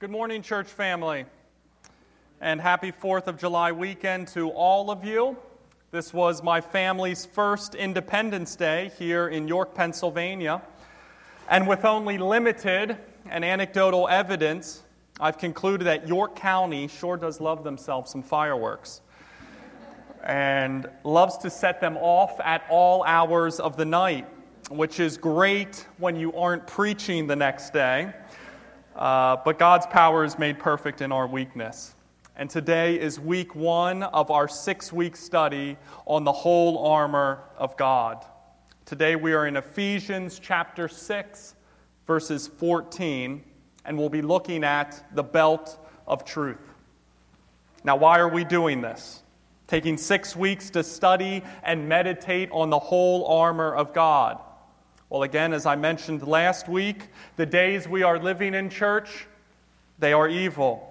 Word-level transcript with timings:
Good 0.00 0.10
morning, 0.10 0.40
church 0.40 0.66
family, 0.66 1.26
and 2.40 2.58
happy 2.58 2.90
4th 2.90 3.26
of 3.26 3.36
July 3.36 3.70
weekend 3.70 4.28
to 4.28 4.48
all 4.48 4.90
of 4.90 5.04
you. 5.04 5.36
This 5.90 6.14
was 6.14 6.42
my 6.42 6.62
family's 6.62 7.26
first 7.26 7.74
Independence 7.74 8.56
Day 8.56 8.92
here 8.98 9.28
in 9.28 9.46
York, 9.46 9.74
Pennsylvania. 9.74 10.62
And 11.50 11.68
with 11.68 11.84
only 11.84 12.16
limited 12.16 12.96
and 13.28 13.44
anecdotal 13.44 14.08
evidence, 14.08 14.84
I've 15.20 15.36
concluded 15.36 15.84
that 15.84 16.08
York 16.08 16.34
County 16.34 16.88
sure 16.88 17.18
does 17.18 17.38
love 17.38 17.62
themselves 17.62 18.10
some 18.10 18.22
fireworks 18.22 19.02
and 20.24 20.88
loves 21.04 21.36
to 21.36 21.50
set 21.50 21.78
them 21.78 21.98
off 21.98 22.40
at 22.40 22.64
all 22.70 23.04
hours 23.04 23.60
of 23.60 23.76
the 23.76 23.84
night, 23.84 24.26
which 24.70 24.98
is 24.98 25.18
great 25.18 25.86
when 25.98 26.16
you 26.16 26.32
aren't 26.32 26.66
preaching 26.66 27.26
the 27.26 27.36
next 27.36 27.74
day. 27.74 28.14
Uh, 28.96 29.36
but 29.44 29.58
God's 29.58 29.86
power 29.86 30.24
is 30.24 30.38
made 30.38 30.58
perfect 30.58 31.00
in 31.00 31.12
our 31.12 31.26
weakness. 31.26 31.94
And 32.36 32.48
today 32.48 32.98
is 32.98 33.20
week 33.20 33.54
one 33.54 34.02
of 34.02 34.30
our 34.30 34.48
six 34.48 34.92
week 34.92 35.16
study 35.16 35.76
on 36.06 36.24
the 36.24 36.32
whole 36.32 36.86
armor 36.86 37.44
of 37.56 37.76
God. 37.76 38.24
Today 38.86 39.14
we 39.14 39.32
are 39.32 39.46
in 39.46 39.56
Ephesians 39.56 40.40
chapter 40.40 40.88
6, 40.88 41.54
verses 42.06 42.48
14, 42.48 43.44
and 43.84 43.96
we'll 43.98 44.08
be 44.08 44.22
looking 44.22 44.64
at 44.64 45.04
the 45.14 45.22
belt 45.22 45.78
of 46.06 46.24
truth. 46.24 46.58
Now, 47.84 47.96
why 47.96 48.18
are 48.18 48.28
we 48.28 48.44
doing 48.44 48.80
this? 48.80 49.22
Taking 49.68 49.96
six 49.96 50.34
weeks 50.34 50.70
to 50.70 50.82
study 50.82 51.44
and 51.62 51.88
meditate 51.88 52.50
on 52.50 52.70
the 52.70 52.78
whole 52.78 53.26
armor 53.26 53.72
of 53.72 53.94
God. 53.94 54.40
Well, 55.10 55.24
again, 55.24 55.52
as 55.52 55.66
I 55.66 55.74
mentioned 55.74 56.22
last 56.22 56.68
week, 56.68 57.08
the 57.34 57.44
days 57.44 57.88
we 57.88 58.04
are 58.04 58.16
living 58.16 58.54
in 58.54 58.70
church, 58.70 59.26
they 59.98 60.12
are 60.12 60.28
evil. 60.28 60.86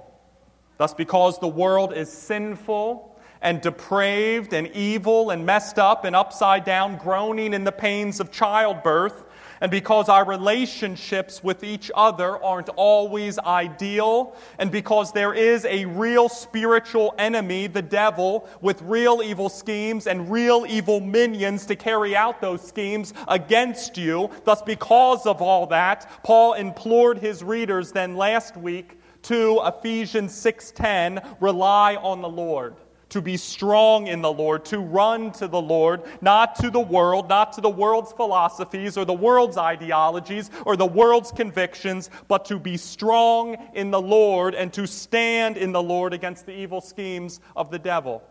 Thus, 0.77 0.93
because 0.93 1.39
the 1.39 1.47
world 1.47 1.93
is 1.93 2.11
sinful 2.11 3.17
and 3.41 3.61
depraved 3.61 4.51
and 4.51 4.67
evil 4.75 5.29
and 5.29 5.45
messed 5.45 5.79
up 5.79 6.03
and 6.03 6.17
upside 6.17 6.65
down, 6.65 6.97
groaning 6.97 7.53
in 7.53 7.63
the 7.63 7.71
pains 7.71 8.19
of 8.19 8.29
childbirth, 8.29 9.23
and 9.61 9.71
because 9.71 10.09
our 10.09 10.25
relationships 10.25 11.43
with 11.43 11.63
each 11.63 11.91
other 11.95 12.41
aren't 12.43 12.69
always 12.69 13.37
ideal, 13.39 14.35
and 14.57 14.71
because 14.71 15.11
there 15.11 15.33
is 15.33 15.65
a 15.65 15.85
real 15.85 16.29
spiritual 16.29 17.13
enemy, 17.17 17.67
the 17.67 17.81
devil, 17.81 18.47
with 18.61 18.81
real 18.81 19.21
evil 19.23 19.49
schemes 19.49 20.07
and 20.07 20.31
real 20.31 20.65
evil 20.67 20.99
minions 20.99 21.65
to 21.65 21.75
carry 21.75 22.15
out 22.15 22.41
those 22.41 22.61
schemes 22.65 23.13
against 23.27 23.97
you, 23.97 24.29
thus, 24.45 24.61
because 24.61 25.25
of 25.25 25.41
all 25.41 25.65
that, 25.67 26.09
Paul 26.23 26.53
implored 26.53 27.19
his 27.19 27.43
readers 27.43 27.91
then 27.91 28.15
last 28.15 28.55
week 28.57 28.99
to 29.23 29.61
Ephesians 29.65 30.33
6:10, 30.33 31.21
rely 31.39 31.95
on 31.95 32.21
the 32.21 32.29
Lord 32.29 32.75
to 33.09 33.21
be 33.21 33.37
strong 33.37 34.07
in 34.07 34.21
the 34.21 34.31
Lord, 34.31 34.65
to 34.65 34.79
run 34.79 35.31
to 35.33 35.47
the 35.47 35.61
Lord, 35.61 36.03
not 36.21 36.55
to 36.57 36.69
the 36.69 36.79
world, 36.79 37.27
not 37.27 37.53
to 37.53 37.61
the 37.61 37.69
world's 37.69 38.13
philosophies 38.13 38.97
or 38.97 39.05
the 39.05 39.13
world's 39.13 39.57
ideologies 39.57 40.51
or 40.65 40.77
the 40.77 40.85
world's 40.85 41.31
convictions, 41.31 42.09
but 42.27 42.45
to 42.45 42.59
be 42.59 42.77
strong 42.77 43.57
in 43.73 43.91
the 43.91 44.01
Lord 44.01 44.53
and 44.53 44.71
to 44.73 44.85
stand 44.85 45.57
in 45.57 45.71
the 45.71 45.81
Lord 45.81 46.13
against 46.13 46.45
the 46.45 46.53
evil 46.53 46.81
schemes 46.81 47.39
of 47.55 47.71
the 47.71 47.79
devil. 47.79 48.23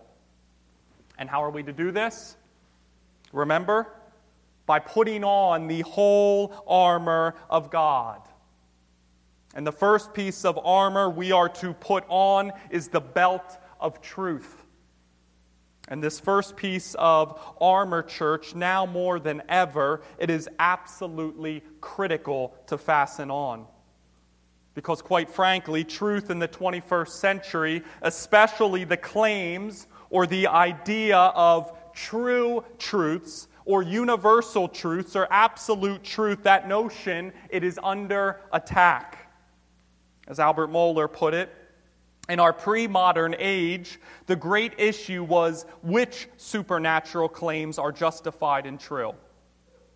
And 1.18 1.28
how 1.28 1.42
are 1.42 1.50
we 1.50 1.64
to 1.64 1.72
do 1.72 1.90
this? 1.90 2.36
Remember? 3.32 3.88
By 4.66 4.78
putting 4.78 5.24
on 5.24 5.66
the 5.66 5.80
whole 5.80 6.52
armor 6.66 7.34
of 7.50 7.70
God. 7.70 8.20
And 9.54 9.66
the 9.66 9.72
first 9.72 10.14
piece 10.14 10.44
of 10.44 10.58
armor 10.62 11.10
we 11.10 11.32
are 11.32 11.48
to 11.48 11.72
put 11.72 12.04
on 12.08 12.52
is 12.70 12.88
the 12.88 13.00
belt 13.00 13.58
of 13.80 14.00
truth. 14.00 14.57
And 15.88 16.02
this 16.02 16.20
first 16.20 16.54
piece 16.54 16.94
of 16.98 17.40
armor, 17.60 18.02
church, 18.02 18.54
now 18.54 18.84
more 18.84 19.18
than 19.18 19.42
ever, 19.48 20.02
it 20.18 20.28
is 20.28 20.48
absolutely 20.58 21.62
critical 21.80 22.54
to 22.66 22.76
fasten 22.76 23.30
on. 23.30 23.66
Because, 24.74 25.00
quite 25.00 25.30
frankly, 25.30 25.82
truth 25.84 26.30
in 26.30 26.38
the 26.38 26.46
21st 26.46 27.08
century, 27.08 27.82
especially 28.02 28.84
the 28.84 28.98
claims 28.98 29.86
or 30.10 30.26
the 30.26 30.46
idea 30.46 31.16
of 31.16 31.72
true 31.94 32.62
truths 32.78 33.48
or 33.64 33.82
universal 33.82 34.68
truths 34.68 35.16
or 35.16 35.26
absolute 35.30 36.04
truth, 36.04 36.42
that 36.42 36.68
notion, 36.68 37.32
it 37.48 37.64
is 37.64 37.80
under 37.82 38.40
attack. 38.52 39.32
As 40.28 40.38
Albert 40.38 40.68
Mohler 40.68 41.10
put 41.10 41.32
it, 41.32 41.50
in 42.28 42.40
our 42.40 42.52
pre 42.52 42.86
modern 42.86 43.34
age, 43.38 43.98
the 44.26 44.36
great 44.36 44.74
issue 44.78 45.24
was 45.24 45.64
which 45.82 46.28
supernatural 46.36 47.28
claims 47.28 47.78
are 47.78 47.92
justified 47.92 48.66
and 48.66 48.78
true. 48.78 49.14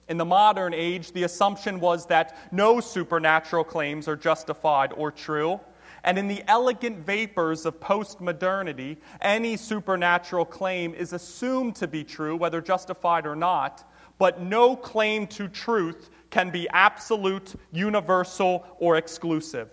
In 0.09 0.19
the 0.19 0.25
modern 0.25 0.75
age, 0.75 1.13
the 1.13 1.23
assumption 1.23 1.79
was 1.81 2.07
that 2.07 2.37
no 2.53 2.81
supernatural 2.81 3.65
claims 3.65 4.09
are 4.09 4.17
justified 4.17 4.93
or 4.95 5.11
true. 5.11 5.61
And 6.05 6.19
in 6.19 6.27
the 6.27 6.43
elegant 6.49 6.99
vapors 6.99 7.65
of 7.65 7.79
postmodernity, 7.79 8.97
any 9.21 9.57
supernatural 9.57 10.45
claim 10.45 10.95
is 10.95 11.13
assumed 11.13 11.77
to 11.77 11.87
be 11.87 12.03
true, 12.03 12.37
whether 12.37 12.61
justified 12.61 13.25
or 13.25 13.37
not, 13.37 13.89
but 14.19 14.41
no 14.41 14.75
claim 14.75 15.29
to 15.29 15.47
truth 15.49 16.11
can 16.31 16.51
be 16.51 16.69
absolute, 16.71 17.55
universal, 17.71 18.67
or 18.79 18.97
exclusive. 18.97 19.71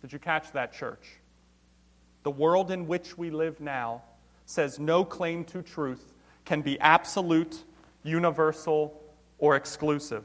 Did 0.00 0.12
you 0.12 0.18
catch 0.18 0.52
that, 0.52 0.72
church? 0.72 1.19
The 2.22 2.30
world 2.30 2.70
in 2.70 2.86
which 2.86 3.16
we 3.16 3.30
live 3.30 3.60
now 3.60 4.02
says 4.46 4.78
no 4.78 5.04
claim 5.04 5.44
to 5.44 5.62
truth 5.62 6.12
can 6.44 6.60
be 6.60 6.78
absolute, 6.80 7.64
universal, 8.02 9.00
or 9.38 9.56
exclusive. 9.56 10.24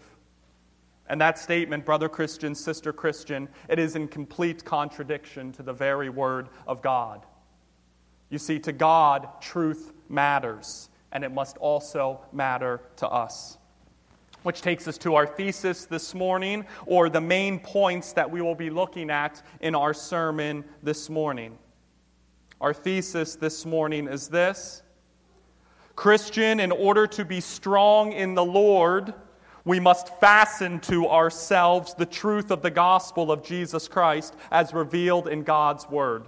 And 1.08 1.22
that 1.22 1.38
statement, 1.38 1.86
brother 1.86 2.10
Christian, 2.10 2.56
sister 2.56 2.92
Christian, 2.92 3.48
it 3.70 3.78
is 3.78 3.96
in 3.96 4.08
complete 4.08 4.66
contradiction 4.66 5.52
to 5.54 5.64
the 5.64 5.74
very 5.74 6.10
word 6.10 6.50
of 6.68 6.82
God. 6.82 7.26
You 8.30 8.40
see, 8.40 8.60
to 8.60 8.72
God, 8.72 9.28
truth 9.40 9.94
matters, 10.10 10.90
and 11.12 11.24
it 11.24 11.32
must 11.32 11.58
also 11.58 12.22
matter 12.34 12.82
to 12.98 13.08
us. 13.08 13.58
Which 14.42 14.62
takes 14.62 14.88
us 14.88 14.98
to 15.00 15.16
our 15.16 15.28
thesis 15.28 15.86
this 15.86 16.16
morning, 16.16 16.66
or 16.88 17.10
the 17.10 17.22
main 17.22 17.60
points 17.60 18.14
that 18.14 18.30
we 18.30 18.42
will 18.42 18.56
be 18.56 18.72
looking 18.72 19.12
at 19.12 19.42
in 19.62 19.76
our 19.76 19.94
sermon 19.94 20.66
this 20.82 21.10
morning. 21.10 21.58
Our 22.66 22.74
thesis 22.74 23.36
this 23.36 23.64
morning 23.64 24.08
is 24.08 24.28
this 24.28 24.82
Christian, 25.96 26.60
in 26.60 26.72
order 26.72 27.06
to 27.06 27.24
be 27.24 27.40
strong 27.40 28.12
in 28.12 28.34
the 28.34 28.44
Lord, 28.44 29.14
we 29.66 29.80
must 29.80 30.20
fasten 30.20 30.80
to 30.80 31.08
ourselves 31.08 31.94
the 31.94 32.08
truth 32.08 32.50
of 32.50 32.64
the 32.64 32.72
gospel 32.72 33.32
of 33.32 33.44
Jesus 33.44 33.88
Christ 33.88 34.36
as 34.50 34.74
revealed 34.74 35.28
in 35.28 35.44
God's 35.44 35.88
Word. 35.88 36.26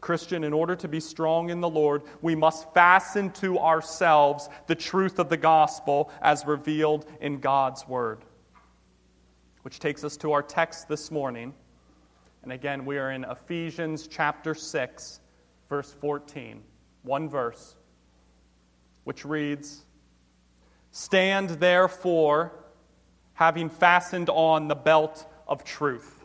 Christian, 0.00 0.42
in 0.42 0.52
order 0.52 0.74
to 0.74 0.88
be 0.88 0.98
strong 0.98 1.50
in 1.50 1.60
the 1.60 1.70
Lord, 1.70 2.02
we 2.20 2.34
must 2.34 2.74
fasten 2.74 3.30
to 3.34 3.60
ourselves 3.60 4.48
the 4.66 4.74
truth 4.74 5.20
of 5.20 5.28
the 5.28 5.36
gospel 5.36 6.10
as 6.20 6.46
revealed 6.46 7.06
in 7.20 7.38
God's 7.38 7.86
Word. 7.86 8.24
Which 9.62 9.78
takes 9.78 10.02
us 10.02 10.16
to 10.16 10.32
our 10.32 10.42
text 10.42 10.88
this 10.88 11.12
morning 11.12 11.54
and 12.42 12.52
again, 12.52 12.84
we 12.84 12.98
are 12.98 13.12
in 13.12 13.24
Ephesians 13.24 14.08
chapter 14.08 14.54
6, 14.54 15.20
verse 15.68 15.92
14. 16.00 16.62
One 17.02 17.28
verse, 17.28 17.76
which 19.04 19.24
reads 19.24 19.84
Stand 20.90 21.50
therefore, 21.50 22.52
having 23.34 23.70
fastened 23.70 24.28
on 24.28 24.68
the 24.68 24.74
belt 24.74 25.26
of 25.46 25.64
truth. 25.64 26.24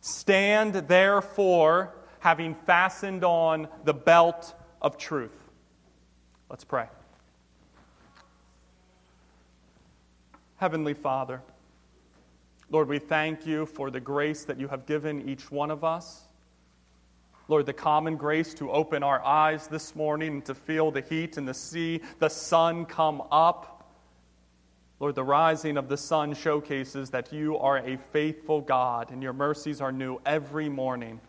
Stand 0.00 0.74
therefore, 0.74 1.94
having 2.20 2.54
fastened 2.54 3.22
on 3.22 3.68
the 3.84 3.94
belt 3.94 4.54
of 4.80 4.96
truth. 4.96 5.50
Let's 6.48 6.64
pray. 6.64 6.88
Heavenly 10.56 10.94
Father, 10.94 11.42
Lord, 12.70 12.88
we 12.88 13.00
thank 13.00 13.46
you 13.46 13.66
for 13.66 13.90
the 13.90 14.00
grace 14.00 14.44
that 14.44 14.58
you 14.58 14.68
have 14.68 14.86
given 14.86 15.28
each 15.28 15.50
one 15.50 15.72
of 15.72 15.82
us. 15.82 16.22
Lord, 17.48 17.66
the 17.66 17.72
common 17.72 18.16
grace 18.16 18.54
to 18.54 18.70
open 18.70 19.02
our 19.02 19.20
eyes 19.24 19.66
this 19.66 19.96
morning 19.96 20.34
and 20.34 20.44
to 20.44 20.54
feel 20.54 20.92
the 20.92 21.00
heat 21.00 21.36
and 21.36 21.48
to 21.48 21.54
see 21.54 22.00
the 22.20 22.28
sun 22.28 22.86
come 22.86 23.24
up. 23.32 23.90
Lord, 25.00 25.16
the 25.16 25.24
rising 25.24 25.76
of 25.76 25.88
the 25.88 25.96
sun 25.96 26.32
showcases 26.32 27.10
that 27.10 27.32
you 27.32 27.58
are 27.58 27.78
a 27.78 27.96
faithful 27.96 28.60
God 28.60 29.10
and 29.10 29.20
your 29.20 29.32
mercies 29.32 29.80
are 29.80 29.90
new 29.90 30.20
every 30.24 30.68
morning. 30.68 31.20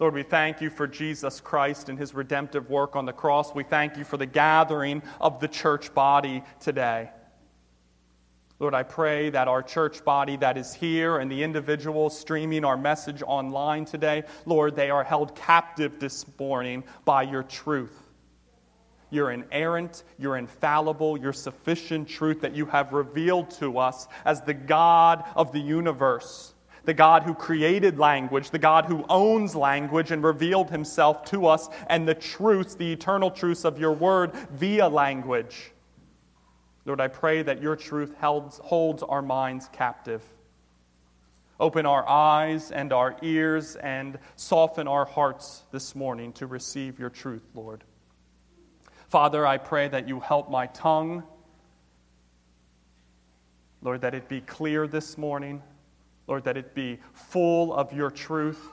Lord, 0.00 0.14
we 0.14 0.24
thank 0.24 0.60
you 0.60 0.68
for 0.68 0.88
Jesus 0.88 1.40
Christ 1.40 1.88
and 1.88 1.96
his 1.96 2.12
redemptive 2.12 2.68
work 2.68 2.96
on 2.96 3.04
the 3.04 3.12
cross. 3.12 3.54
We 3.54 3.62
thank 3.62 3.96
you 3.96 4.02
for 4.02 4.16
the 4.16 4.26
gathering 4.26 5.00
of 5.20 5.38
the 5.38 5.46
church 5.46 5.94
body 5.94 6.42
today. 6.58 7.10
Lord, 8.60 8.74
I 8.74 8.82
pray 8.82 9.30
that 9.30 9.48
our 9.48 9.62
church 9.62 10.04
body 10.04 10.36
that 10.36 10.58
is 10.58 10.74
here 10.74 11.16
and 11.16 11.32
the 11.32 11.42
individuals 11.42 12.18
streaming 12.18 12.62
our 12.62 12.76
message 12.76 13.22
online 13.26 13.86
today, 13.86 14.24
Lord, 14.44 14.76
they 14.76 14.90
are 14.90 15.02
held 15.02 15.34
captive 15.34 15.98
this 15.98 16.26
morning 16.38 16.84
by 17.06 17.22
your 17.22 17.42
truth. 17.42 17.96
Your 19.08 19.30
inerrant, 19.30 20.04
your 20.18 20.36
infallible, 20.36 21.16
your 21.16 21.32
sufficient 21.32 22.06
truth 22.06 22.42
that 22.42 22.54
you 22.54 22.66
have 22.66 22.92
revealed 22.92 23.50
to 23.52 23.78
us 23.78 24.08
as 24.26 24.42
the 24.42 24.54
God 24.54 25.24
of 25.36 25.52
the 25.52 25.58
universe, 25.58 26.52
the 26.84 26.92
God 26.92 27.22
who 27.22 27.32
created 27.32 27.98
language, 27.98 28.50
the 28.50 28.58
God 28.58 28.84
who 28.84 29.06
owns 29.08 29.56
language 29.56 30.10
and 30.10 30.22
revealed 30.22 30.68
himself 30.68 31.24
to 31.30 31.46
us, 31.46 31.70
and 31.86 32.06
the 32.06 32.14
truths, 32.14 32.74
the 32.74 32.92
eternal 32.92 33.30
truths 33.30 33.64
of 33.64 33.78
your 33.78 33.92
word 33.92 34.34
via 34.52 34.86
language. 34.86 35.72
Lord, 36.90 37.00
I 37.00 37.06
pray 37.06 37.42
that 37.42 37.62
your 37.62 37.76
truth 37.76 38.16
holds, 38.18 39.02
our 39.04 39.22
minds 39.22 39.70
captive. 39.72 40.24
Open 41.60 41.86
our 41.86 42.04
eyes 42.08 42.72
and 42.72 42.92
our 42.92 43.16
ears 43.22 43.76
and 43.76 44.18
soften 44.34 44.88
our 44.88 45.04
hearts 45.04 45.62
this 45.70 45.94
morning 45.94 46.32
to 46.32 46.48
receive 46.48 46.98
your 46.98 47.08
truth, 47.08 47.44
Lord. 47.54 47.84
Father, 49.06 49.46
I 49.46 49.56
pray 49.56 49.86
that 49.86 50.08
you 50.08 50.18
help 50.18 50.50
my 50.50 50.66
tongue. 50.66 51.22
Lord, 53.82 54.00
that 54.00 54.16
it 54.16 54.28
be 54.28 54.40
clear 54.40 54.88
this 54.88 55.16
morning. 55.16 55.62
Lord, 56.26 56.42
that 56.42 56.56
it 56.56 56.74
be 56.74 56.98
full 57.12 57.72
of 57.72 57.92
your 57.92 58.10
truth. 58.10 58.66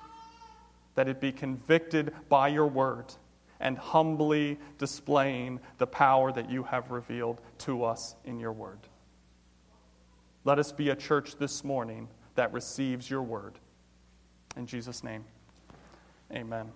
That 0.96 1.08
it 1.08 1.22
be 1.22 1.32
convicted 1.32 2.16
by 2.30 2.48
your 2.48 2.66
word 2.66 3.14
and 3.60 3.78
humbly 3.78 4.58
displaying 4.78 5.60
the 5.78 5.88
power 5.88 6.32
that 6.32 6.50
you 6.50 6.64
have 6.64 6.92
revealed 6.92 7.42
to 7.60 7.84
us 7.84 8.16
in 8.26 8.40
your 8.40 8.52
word. 8.52 8.80
Let 10.44 10.60
us 10.60 10.72
be 10.72 10.90
a 10.90 10.96
church 10.96 11.38
this 11.38 11.64
morning 11.64 12.08
that 12.36 12.54
receives 12.54 13.10
your 13.10 13.24
word. 13.24 13.60
In 14.56 14.66
Jesus' 14.66 15.04
name, 15.04 15.26
amen. 16.32 16.72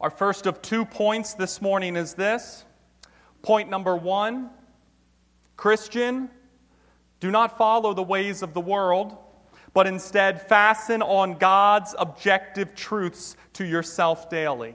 Our 0.00 0.10
first 0.10 0.46
of 0.46 0.62
two 0.62 0.84
points 0.84 1.34
this 1.34 1.62
morning 1.62 1.96
is 1.96 2.14
this. 2.14 2.64
Point 3.42 3.68
number 3.70 3.96
one 3.96 4.50
Christian, 5.56 6.28
do 7.20 7.30
not 7.30 7.56
follow 7.56 7.94
the 7.94 8.02
ways 8.02 8.42
of 8.42 8.52
the 8.52 8.60
world, 8.60 9.16
but 9.74 9.86
instead 9.86 10.48
fasten 10.48 11.02
on 11.02 11.38
God's 11.38 11.94
objective 11.98 12.74
truths 12.74 13.36
to 13.54 13.64
yourself 13.64 14.28
daily. 14.28 14.74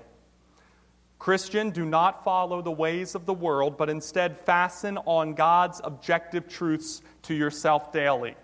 Christian, 1.19 1.71
do 1.71 1.85
not 1.85 2.23
follow 2.23 2.61
the 2.61 2.71
ways 2.71 3.15
of 3.15 3.25
the 3.25 3.33
world, 3.33 3.77
but 3.77 3.89
instead 3.89 4.37
fasten 4.37 4.97
on 4.99 5.33
God's 5.33 5.81
objective 5.83 6.47
truths 6.47 7.01
to 7.23 7.33
yourself 7.33 7.91
daily. 7.91 8.35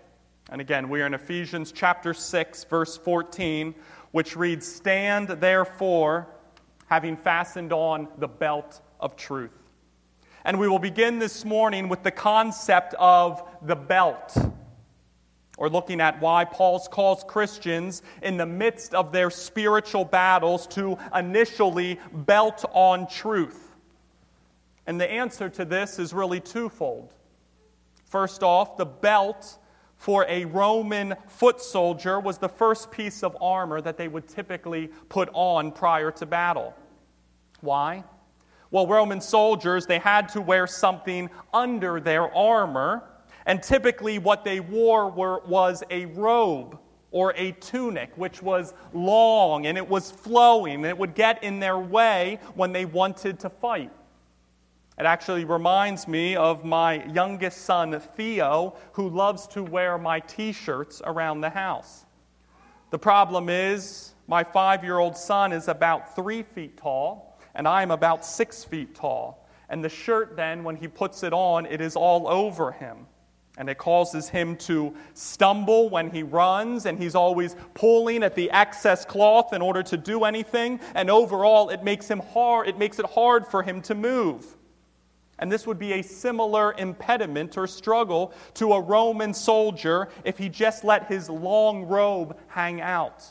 And 0.50 0.60
again, 0.60 0.88
we 0.88 1.00
are 1.00 1.06
in 1.06 1.14
Ephesians 1.14 1.72
chapter 1.72 2.12
6, 2.12 2.64
verse 2.64 2.96
14, 2.96 3.74
which 4.10 4.36
reads, 4.36 4.66
Stand 4.66 5.28
therefore, 5.28 6.28
having 6.86 7.16
fastened 7.16 7.72
on 7.72 8.08
the 8.18 8.28
belt 8.28 8.80
of 9.00 9.16
truth. 9.16 9.52
And 10.44 10.58
we 10.58 10.68
will 10.68 10.78
begin 10.78 11.18
this 11.18 11.44
morning 11.44 11.88
with 11.88 12.02
the 12.02 12.10
concept 12.10 12.94
of 12.98 13.48
the 13.62 13.76
belt 13.76 14.36
or 15.56 15.68
looking 15.68 16.00
at 16.00 16.20
why 16.20 16.44
Paul 16.44 16.80
calls 16.80 17.24
Christians 17.26 18.02
in 18.22 18.36
the 18.36 18.46
midst 18.46 18.94
of 18.94 19.12
their 19.12 19.30
spiritual 19.30 20.04
battles 20.04 20.66
to 20.68 20.98
initially 21.14 21.98
belt 22.12 22.64
on 22.72 23.06
truth. 23.06 23.72
And 24.86 25.00
the 25.00 25.10
answer 25.10 25.48
to 25.50 25.64
this 25.64 25.98
is 25.98 26.12
really 26.12 26.40
twofold. 26.40 27.12
First 28.04 28.42
off, 28.42 28.76
the 28.76 28.86
belt 28.86 29.58
for 29.96 30.26
a 30.28 30.44
Roman 30.44 31.14
foot 31.28 31.60
soldier 31.60 32.20
was 32.20 32.38
the 32.38 32.48
first 32.48 32.90
piece 32.90 33.22
of 33.22 33.36
armor 33.40 33.80
that 33.80 33.96
they 33.96 34.08
would 34.08 34.28
typically 34.28 34.88
put 35.08 35.30
on 35.32 35.72
prior 35.72 36.10
to 36.12 36.26
battle. 36.26 36.74
Why? 37.60 38.04
Well, 38.70 38.86
Roman 38.86 39.20
soldiers, 39.20 39.86
they 39.86 40.00
had 40.00 40.28
to 40.30 40.40
wear 40.40 40.66
something 40.66 41.30
under 41.52 42.00
their 42.00 42.34
armor 42.34 43.04
and 43.46 43.62
typically, 43.62 44.18
what 44.18 44.44
they 44.44 44.60
wore 44.60 45.10
were, 45.10 45.40
was 45.46 45.82
a 45.90 46.06
robe 46.06 46.78
or 47.10 47.32
a 47.36 47.52
tunic, 47.52 48.10
which 48.16 48.42
was 48.42 48.74
long 48.92 49.66
and 49.66 49.78
it 49.78 49.88
was 49.88 50.10
flowing, 50.10 50.76
and 50.76 50.86
it 50.86 50.98
would 50.98 51.14
get 51.14 51.42
in 51.44 51.60
their 51.60 51.78
way 51.78 52.40
when 52.54 52.72
they 52.72 52.84
wanted 52.84 53.38
to 53.38 53.48
fight. 53.48 53.90
It 54.98 55.06
actually 55.06 55.44
reminds 55.44 56.06
me 56.06 56.36
of 56.36 56.64
my 56.64 57.04
youngest 57.12 57.62
son, 57.62 57.98
Theo, 57.98 58.76
who 58.92 59.08
loves 59.08 59.46
to 59.48 59.62
wear 59.62 59.98
my 59.98 60.20
t 60.20 60.52
shirts 60.52 61.02
around 61.04 61.40
the 61.40 61.50
house. 61.50 62.04
The 62.90 62.98
problem 62.98 63.48
is, 63.48 64.14
my 64.26 64.44
five 64.44 64.84
year 64.84 64.98
old 64.98 65.16
son 65.16 65.52
is 65.52 65.68
about 65.68 66.14
three 66.14 66.42
feet 66.42 66.76
tall, 66.76 67.38
and 67.54 67.66
I'm 67.66 67.90
about 67.90 68.24
six 68.24 68.64
feet 68.64 68.94
tall. 68.94 69.46
And 69.68 69.84
the 69.84 69.88
shirt, 69.88 70.36
then, 70.36 70.62
when 70.62 70.76
he 70.76 70.88
puts 70.88 71.22
it 71.22 71.32
on, 71.32 71.66
it 71.66 71.80
is 71.80 71.96
all 71.96 72.28
over 72.28 72.70
him. 72.70 73.06
And 73.56 73.68
it 73.68 73.78
causes 73.78 74.28
him 74.28 74.56
to 74.56 74.94
stumble 75.14 75.88
when 75.88 76.10
he 76.10 76.24
runs, 76.24 76.86
and 76.86 76.98
he's 76.98 77.14
always 77.14 77.54
pulling 77.74 78.24
at 78.24 78.34
the 78.34 78.50
excess 78.50 79.04
cloth 79.04 79.52
in 79.52 79.62
order 79.62 79.82
to 79.84 79.96
do 79.96 80.24
anything. 80.24 80.80
And 80.94 81.08
overall, 81.08 81.68
it 81.70 81.84
makes, 81.84 82.08
him 82.08 82.18
hard, 82.18 82.68
it 82.68 82.78
makes 82.78 82.98
it 82.98 83.06
hard 83.06 83.46
for 83.46 83.62
him 83.62 83.80
to 83.82 83.94
move. 83.94 84.56
And 85.38 85.50
this 85.50 85.66
would 85.66 85.78
be 85.78 85.94
a 85.94 86.02
similar 86.02 86.74
impediment 86.78 87.56
or 87.56 87.66
struggle 87.66 88.32
to 88.54 88.72
a 88.72 88.80
Roman 88.80 89.34
soldier 89.34 90.08
if 90.24 90.38
he 90.38 90.48
just 90.48 90.84
let 90.84 91.06
his 91.06 91.28
long 91.28 91.84
robe 91.84 92.36
hang 92.48 92.80
out 92.80 93.24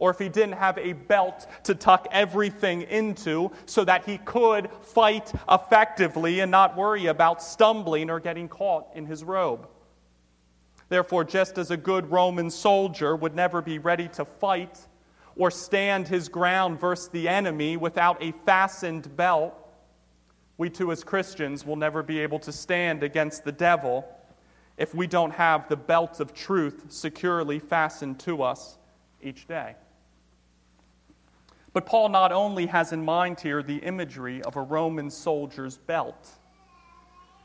or 0.00 0.10
if 0.10 0.18
he 0.18 0.28
didn't 0.28 0.54
have 0.54 0.76
a 0.78 0.94
belt 0.94 1.46
to 1.62 1.74
tuck 1.74 2.08
everything 2.10 2.82
into 2.82 3.52
so 3.66 3.84
that 3.84 4.04
he 4.04 4.18
could 4.18 4.68
fight 4.82 5.32
effectively 5.48 6.40
and 6.40 6.50
not 6.50 6.76
worry 6.76 7.06
about 7.06 7.40
stumbling 7.40 8.10
or 8.10 8.18
getting 8.18 8.48
caught 8.48 8.88
in 8.96 9.06
his 9.06 9.22
robe. 9.22 9.68
Therefore, 10.88 11.22
just 11.22 11.58
as 11.58 11.70
a 11.70 11.76
good 11.76 12.10
Roman 12.10 12.50
soldier 12.50 13.14
would 13.14 13.36
never 13.36 13.62
be 13.62 13.78
ready 13.78 14.08
to 14.08 14.24
fight 14.24 14.80
or 15.36 15.50
stand 15.50 16.08
his 16.08 16.28
ground 16.28 16.80
versus 16.80 17.08
the 17.08 17.28
enemy 17.28 17.76
without 17.76 18.20
a 18.20 18.32
fastened 18.44 19.14
belt, 19.16 19.54
we 20.58 20.68
too, 20.68 20.92
as 20.92 21.04
Christians, 21.04 21.64
will 21.64 21.76
never 21.76 22.02
be 22.02 22.18
able 22.18 22.38
to 22.40 22.52
stand 22.52 23.02
against 23.02 23.44
the 23.44 23.52
devil 23.52 24.04
if 24.76 24.94
we 24.94 25.06
don't 25.06 25.30
have 25.30 25.68
the 25.68 25.76
belt 25.76 26.20
of 26.20 26.32
truth 26.32 26.86
securely 26.88 27.58
fastened 27.58 28.18
to 28.20 28.42
us 28.42 28.78
each 29.22 29.46
day. 29.46 29.76
But 31.72 31.86
Paul 31.86 32.08
not 32.08 32.32
only 32.32 32.66
has 32.66 32.92
in 32.92 33.04
mind 33.04 33.40
here 33.40 33.62
the 33.62 33.76
imagery 33.76 34.42
of 34.42 34.56
a 34.56 34.62
Roman 34.62 35.10
soldier's 35.10 35.76
belt, 35.76 36.28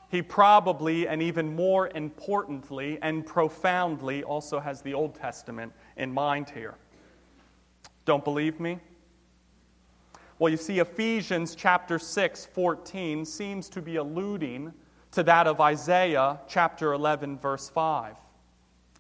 he 0.10 0.22
probably, 0.22 1.08
and 1.08 1.22
even 1.22 1.56
more 1.56 1.90
importantly 1.94 2.98
and 3.02 3.26
profoundly, 3.26 4.24
also 4.24 4.60
has 4.60 4.82
the 4.82 4.94
Old 4.94 5.16
Testament 5.16 5.74
in 5.98 6.12
mind 6.14 6.50
here. 6.50 6.76
Don't 8.06 8.24
believe 8.24 8.60
me? 8.60 8.80
Well, 10.38 10.50
you 10.50 10.58
see, 10.58 10.80
Ephesians 10.80 11.56
chapter 11.56 11.98
6, 11.98 12.46
14 12.48 13.26
seems 13.26 13.70
to 13.70 13.82
be 13.82 13.96
alluding 13.96 14.74
to 15.12 15.24
that 15.24 15.48
of 15.48 15.62
Isaiah 15.62 16.40
chapter 16.48 16.94
11, 16.94 17.38
verse 17.38 17.70
5 17.70 18.18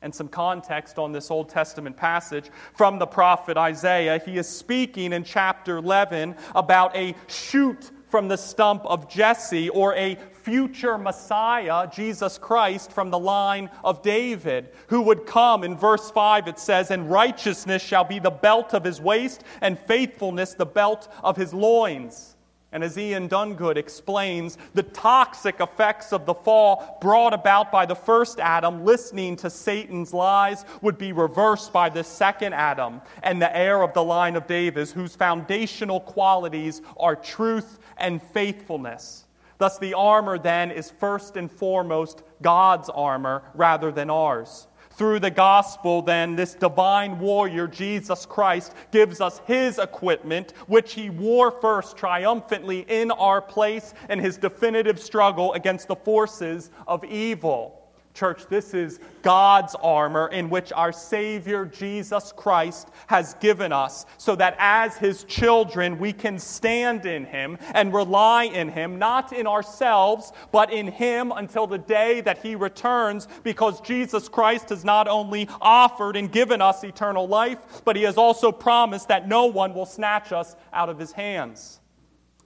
and 0.05 0.13
some 0.13 0.27
context 0.27 0.99
on 0.99 1.11
this 1.11 1.31
Old 1.31 1.49
Testament 1.49 1.97
passage 1.97 2.51
from 2.75 2.99
the 2.99 3.07
prophet 3.07 3.57
Isaiah. 3.57 4.21
He 4.23 4.37
is 4.37 4.47
speaking 4.47 5.11
in 5.13 5.23
chapter 5.23 5.77
11 5.77 6.35
about 6.53 6.95
a 6.95 7.15
shoot 7.27 7.89
from 8.07 8.27
the 8.27 8.37
stump 8.37 8.85
of 8.85 9.09
Jesse 9.09 9.67
or 9.69 9.95
a 9.95 10.15
future 10.43 10.99
Messiah, 10.99 11.89
Jesus 11.91 12.37
Christ, 12.37 12.91
from 12.91 13.09
the 13.09 13.17
line 13.17 13.67
of 13.83 14.03
David, 14.03 14.69
who 14.89 15.01
would 15.01 15.25
come. 15.25 15.63
In 15.63 15.75
verse 15.75 16.11
5, 16.11 16.49
it 16.49 16.59
says, 16.59 16.91
And 16.91 17.09
righteousness 17.09 17.81
shall 17.81 18.03
be 18.03 18.19
the 18.19 18.29
belt 18.29 18.75
of 18.75 18.83
his 18.83 19.01
waist, 19.01 19.43
and 19.61 19.77
faithfulness 19.79 20.53
the 20.53 20.67
belt 20.67 21.11
of 21.23 21.35
his 21.35 21.51
loins. 21.51 22.35
And 22.75 22.83
as 22.83 22.97
Iain 22.97 23.29
Duguid 23.29 23.77
explains, 23.77 24.57
the 24.73 24.83
toxic 24.83 25.61
effects 25.61 26.11
of 26.11 26.25
the 26.25 26.33
fall 26.33 26.97
brought 26.99 27.33
about 27.33 27.71
by 27.71 27.85
the 27.85 27.95
first 27.95 28.37
Adam, 28.37 28.83
listening 28.83 29.37
to 29.37 29.49
Satan's 29.49 30.13
lies, 30.13 30.65
would 30.81 30.97
be 30.97 31.13
reversed 31.13 31.71
by 31.71 31.87
the 31.87 32.03
second 32.03 32.51
Adam 32.51 33.01
and 33.23 33.41
the 33.41 33.55
heir 33.55 33.81
of 33.81 33.93
the 33.93 34.03
line 34.03 34.35
of 34.35 34.45
David, 34.45 34.89
whose 34.89 35.15
foundational 35.15 36.01
qualities 36.01 36.81
are 36.97 37.15
truth 37.15 37.79
and 37.95 38.21
faithfulness. 38.21 39.23
Thus, 39.57 39.77
the 39.77 39.93
armor 39.93 40.37
then 40.37 40.69
is 40.69 40.91
first 40.91 41.37
and 41.37 41.49
foremost 41.49 42.23
God's 42.41 42.89
armor 42.89 43.43
rather 43.53 43.89
than 43.89 44.09
ours. 44.09 44.67
Through 44.97 45.19
the 45.19 45.31
gospel, 45.31 46.01
then, 46.01 46.37
this 46.37 46.53
divine 46.53 47.19
warrior, 47.19 47.67
Jesus 47.67 48.25
Christ, 48.25 48.73
gives 48.91 49.19
us 49.19 49.41
his 49.45 49.77
equipment, 49.77 50.53
which 50.67 50.93
he 50.93 51.09
wore 51.09 51.51
first 51.51 51.97
triumphantly 51.97 52.85
in 52.87 53.11
our 53.11 53.41
place 53.41 53.93
in 54.09 54.19
his 54.19 54.37
definitive 54.37 55.01
struggle 55.01 55.51
against 55.53 55.89
the 55.89 55.97
forces 55.97 56.71
of 56.87 57.03
evil. 57.03 57.84
Church, 58.15 58.47
this 58.47 58.73
is 58.73 58.99
God's 59.21 59.75
armor 59.75 60.29
in 60.29 60.49
which 60.49 60.71
our 60.71 60.93
Savior 60.93 61.65
Jesus 61.65 62.31
Christ 62.35 62.87
has 63.07 63.33
given 63.35 63.73
us 63.73 64.05
so 64.17 64.35
that 64.37 64.55
as 64.57 64.97
His 64.97 65.25
children 65.25 65.99
we 65.99 66.13
can 66.13 66.39
stand 66.39 67.05
in 67.05 67.25
Him 67.25 67.57
and 67.73 67.93
rely 67.93 68.45
in 68.45 68.69
Him, 68.69 68.97
not 68.97 69.33
in 69.33 69.45
ourselves, 69.45 70.31
but 70.53 70.71
in 70.71 70.87
Him 70.87 71.33
until 71.33 71.67
the 71.67 71.77
day 71.77 72.21
that 72.21 72.37
He 72.37 72.55
returns, 72.55 73.27
because 73.43 73.81
Jesus 73.81 74.29
Christ 74.29 74.69
has 74.69 74.85
not 74.85 75.09
only 75.09 75.49
offered 75.59 76.15
and 76.15 76.31
given 76.31 76.61
us 76.61 76.83
eternal 76.85 77.27
life, 77.27 77.59
but 77.83 77.97
He 77.97 78.03
has 78.03 78.17
also 78.17 78.51
promised 78.51 79.09
that 79.09 79.27
no 79.27 79.45
one 79.47 79.73
will 79.73 79.85
snatch 79.85 80.31
us 80.31 80.55
out 80.71 80.87
of 80.87 80.97
His 80.97 81.11
hands. 81.11 81.81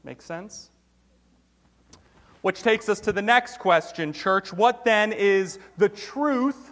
Make 0.04 0.22
sense? 0.24 0.69
Which 2.42 2.64
takes 2.64 2.88
us 2.88 3.00
to 3.02 3.12
the 3.12 3.22
next 3.22 3.60
question, 3.60 4.14
church. 4.14 4.54
What 4.54 4.86
then 4.86 5.12
is 5.12 5.60
the 5.78 5.90
truth 5.90 6.72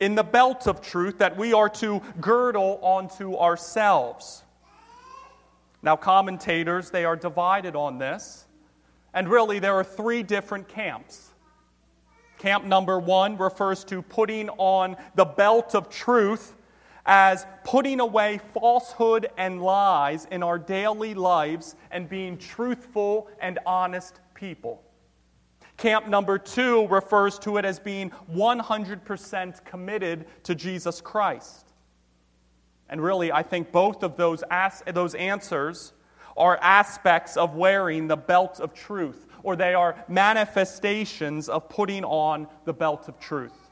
in 0.00 0.14
the 0.14 0.24
belt 0.24 0.66
of 0.66 0.80
truth 0.80 1.18
that 1.18 1.36
we 1.36 1.52
are 1.52 1.68
to 1.68 2.00
girdle 2.20 2.78
onto 2.82 3.36
ourselves? 3.36 4.42
Now, 5.82 5.96
commentators, 5.96 6.90
they 6.90 7.04
are 7.04 7.16
divided 7.16 7.76
on 7.76 7.98
this. 7.98 8.46
And 9.12 9.28
really, 9.28 9.58
there 9.58 9.74
are 9.74 9.84
three 9.84 10.22
different 10.22 10.68
camps. 10.68 11.30
Camp 12.38 12.64
number 12.64 12.98
one 12.98 13.36
refers 13.36 13.84
to 13.84 14.00
putting 14.00 14.48
on 14.50 14.96
the 15.14 15.24
belt 15.24 15.74
of 15.74 15.90
truth 15.90 16.54
as 17.04 17.46
putting 17.64 18.00
away 18.00 18.40
falsehood 18.54 19.28
and 19.36 19.60
lies 19.60 20.26
in 20.30 20.42
our 20.42 20.58
daily 20.58 21.14
lives 21.14 21.74
and 21.90 22.08
being 22.08 22.38
truthful 22.38 23.28
and 23.40 23.58
honest 23.66 24.20
people. 24.42 24.82
Camp 25.76 26.08
number 26.08 26.36
two 26.36 26.88
refers 26.88 27.38
to 27.38 27.58
it 27.58 27.64
as 27.64 27.78
being 27.78 28.10
100% 28.28 29.64
committed 29.64 30.26
to 30.42 30.56
Jesus 30.56 31.00
Christ. 31.00 31.64
And 32.88 33.00
really, 33.00 33.30
I 33.30 33.44
think 33.44 33.70
both 33.70 34.02
of 34.02 34.16
those, 34.16 34.42
as- 34.50 34.82
those 34.84 35.14
answers 35.14 35.92
are 36.36 36.58
aspects 36.60 37.36
of 37.36 37.54
wearing 37.54 38.08
the 38.08 38.16
belt 38.16 38.58
of 38.58 38.74
truth, 38.74 39.28
or 39.44 39.54
they 39.54 39.74
are 39.74 40.04
manifestations 40.08 41.48
of 41.48 41.68
putting 41.68 42.04
on 42.04 42.48
the 42.64 42.72
belt 42.72 43.06
of 43.06 43.20
truth. 43.20 43.70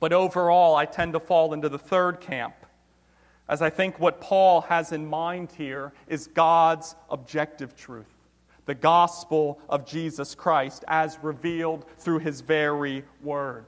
But 0.00 0.14
overall, 0.14 0.74
I 0.74 0.86
tend 0.86 1.12
to 1.12 1.20
fall 1.20 1.52
into 1.52 1.68
the 1.68 1.78
third 1.78 2.22
camp, 2.22 2.54
as 3.46 3.60
I 3.60 3.68
think 3.68 4.00
what 4.00 4.22
Paul 4.22 4.62
has 4.62 4.90
in 4.90 5.04
mind 5.04 5.52
here 5.52 5.92
is 6.06 6.28
God's 6.28 6.96
objective 7.10 7.76
truth 7.76 8.13
the 8.66 8.74
gospel 8.74 9.58
of 9.68 9.86
Jesus 9.86 10.34
Christ 10.34 10.84
as 10.88 11.18
revealed 11.22 11.84
through 11.98 12.20
his 12.20 12.40
very 12.40 13.04
word. 13.22 13.66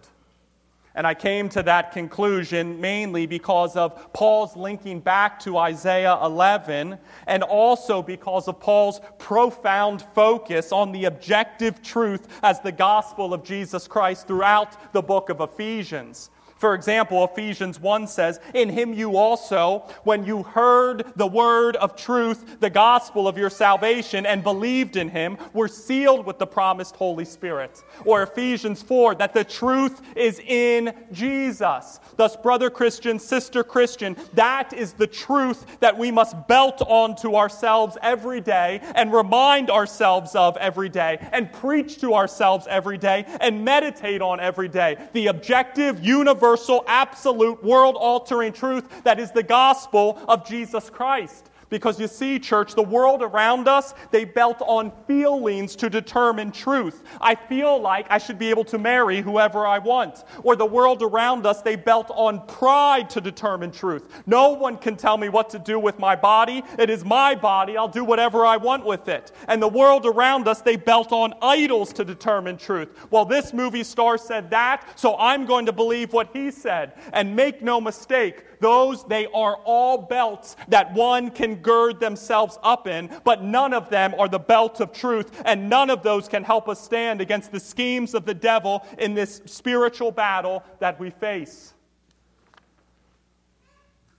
And 0.96 1.06
I 1.06 1.12
came 1.12 1.50
to 1.50 1.62
that 1.64 1.92
conclusion 1.92 2.80
mainly 2.80 3.26
because 3.26 3.76
of 3.76 4.14
Paul's 4.14 4.56
linking 4.56 5.00
back 5.00 5.38
to 5.40 5.58
Isaiah 5.58 6.18
11, 6.22 6.98
and 7.26 7.42
also 7.42 8.02
because 8.02 8.48
of 8.48 8.58
Paul's 8.58 9.02
profound 9.18 10.06
focus 10.14 10.72
on 10.72 10.92
the 10.92 11.04
objective 11.04 11.82
truth 11.82 12.26
as 12.42 12.60
the 12.60 12.72
gospel 12.72 13.34
of 13.34 13.44
Jesus 13.44 13.86
Christ 13.86 14.26
throughout 14.26 14.94
the 14.94 15.02
book 15.02 15.28
of 15.28 15.42
Ephesians. 15.42 16.30
For 16.56 16.74
example, 16.74 17.22
Ephesians 17.24 17.78
1 17.78 18.06
says, 18.06 18.40
In 18.54 18.70
him 18.70 18.94
you 18.94 19.16
also, 19.18 19.84
when 20.04 20.24
you 20.24 20.42
heard 20.42 21.04
the 21.14 21.26
word 21.26 21.76
of 21.76 21.96
truth, 21.96 22.60
the 22.60 22.70
gospel 22.70 23.28
of 23.28 23.36
your 23.36 23.50
salvation, 23.50 24.24
and 24.24 24.42
believed 24.42 24.96
in 24.96 25.10
him, 25.10 25.36
were 25.52 25.68
sealed 25.68 26.24
with 26.24 26.38
the 26.38 26.46
promised 26.46 26.96
Holy 26.96 27.26
Spirit. 27.26 27.82
Or 28.06 28.22
Ephesians 28.22 28.82
4, 28.82 29.16
that 29.16 29.34
the 29.34 29.44
truth 29.44 30.00
is 30.16 30.40
in 30.40 30.94
Jesus. 31.12 32.00
Thus, 32.16 32.36
brother 32.36 32.70
Christian, 32.70 33.18
sister 33.18 33.62
Christian, 33.62 34.16
that 34.32 34.72
is 34.72 34.94
the 34.94 35.06
truth 35.06 35.78
that 35.80 35.98
we 35.98 36.10
must 36.10 36.48
belt 36.48 36.80
onto 36.86 37.34
ourselves 37.34 37.98
every 38.00 38.40
day 38.40 38.80
and 38.94 39.12
remind 39.12 39.70
ourselves 39.70 40.34
of 40.34 40.56
every 40.56 40.88
day 40.88 41.18
and 41.32 41.52
preach 41.52 41.98
to 41.98 42.14
ourselves 42.14 42.66
every 42.70 42.96
day 42.96 43.26
and 43.42 43.62
meditate 43.62 44.22
on 44.22 44.40
every 44.40 44.68
day. 44.68 44.96
The 45.12 45.26
objective, 45.26 46.02
universal, 46.02 46.45
universal, 46.46 46.84
absolute, 46.86 47.62
world 47.64 47.96
altering 47.98 48.52
truth 48.52 48.84
that 49.02 49.18
is 49.18 49.32
the 49.32 49.42
gospel 49.42 50.18
of 50.28 50.46
Jesus 50.46 50.88
Christ. 50.90 51.50
Because 51.68 51.98
you 51.98 52.06
see, 52.06 52.38
church, 52.38 52.74
the 52.74 52.82
world 52.82 53.22
around 53.22 53.68
us, 53.68 53.94
they 54.10 54.24
belt 54.24 54.58
on 54.60 54.92
feelings 55.06 55.74
to 55.76 55.90
determine 55.90 56.52
truth. 56.52 57.02
I 57.20 57.34
feel 57.34 57.80
like 57.80 58.06
I 58.08 58.18
should 58.18 58.38
be 58.38 58.50
able 58.50 58.64
to 58.66 58.78
marry 58.78 59.20
whoever 59.20 59.66
I 59.66 59.78
want. 59.78 60.24
Or 60.42 60.54
the 60.54 60.66
world 60.66 61.02
around 61.02 61.46
us, 61.46 61.62
they 61.62 61.76
belt 61.76 62.10
on 62.10 62.46
pride 62.46 63.10
to 63.10 63.20
determine 63.20 63.70
truth. 63.72 64.22
No 64.26 64.50
one 64.50 64.76
can 64.76 64.96
tell 64.96 65.16
me 65.16 65.28
what 65.28 65.50
to 65.50 65.58
do 65.58 65.78
with 65.78 65.98
my 65.98 66.14
body. 66.14 66.62
It 66.78 66.90
is 66.90 67.04
my 67.04 67.34
body. 67.34 67.76
I'll 67.76 67.88
do 67.88 68.04
whatever 68.04 68.46
I 68.46 68.56
want 68.56 68.84
with 68.84 69.08
it. 69.08 69.32
And 69.48 69.60
the 69.60 69.68
world 69.68 70.06
around 70.06 70.46
us, 70.48 70.62
they 70.62 70.76
belt 70.76 71.12
on 71.12 71.34
idols 71.42 71.92
to 71.94 72.04
determine 72.04 72.56
truth. 72.58 72.88
Well, 73.10 73.24
this 73.24 73.52
movie 73.52 73.84
star 73.84 74.18
said 74.18 74.50
that, 74.50 74.98
so 74.98 75.16
I'm 75.18 75.46
going 75.46 75.66
to 75.66 75.72
believe 75.72 76.12
what 76.12 76.30
he 76.32 76.50
said. 76.50 76.92
And 77.12 77.34
make 77.34 77.62
no 77.62 77.80
mistake, 77.80 78.55
those, 78.60 79.04
they 79.04 79.26
are 79.26 79.56
all 79.64 79.98
belts 79.98 80.56
that 80.68 80.92
one 80.94 81.30
can 81.30 81.56
gird 81.56 82.00
themselves 82.00 82.58
up 82.62 82.86
in, 82.86 83.10
but 83.24 83.42
none 83.42 83.74
of 83.74 83.90
them 83.90 84.14
are 84.18 84.28
the 84.28 84.38
belt 84.38 84.80
of 84.80 84.92
truth, 84.92 85.42
and 85.44 85.68
none 85.68 85.90
of 85.90 86.02
those 86.02 86.28
can 86.28 86.44
help 86.44 86.68
us 86.68 86.80
stand 86.80 87.20
against 87.20 87.52
the 87.52 87.60
schemes 87.60 88.14
of 88.14 88.24
the 88.24 88.34
devil 88.34 88.86
in 88.98 89.14
this 89.14 89.42
spiritual 89.46 90.10
battle 90.10 90.62
that 90.78 90.98
we 90.98 91.10
face. 91.10 91.74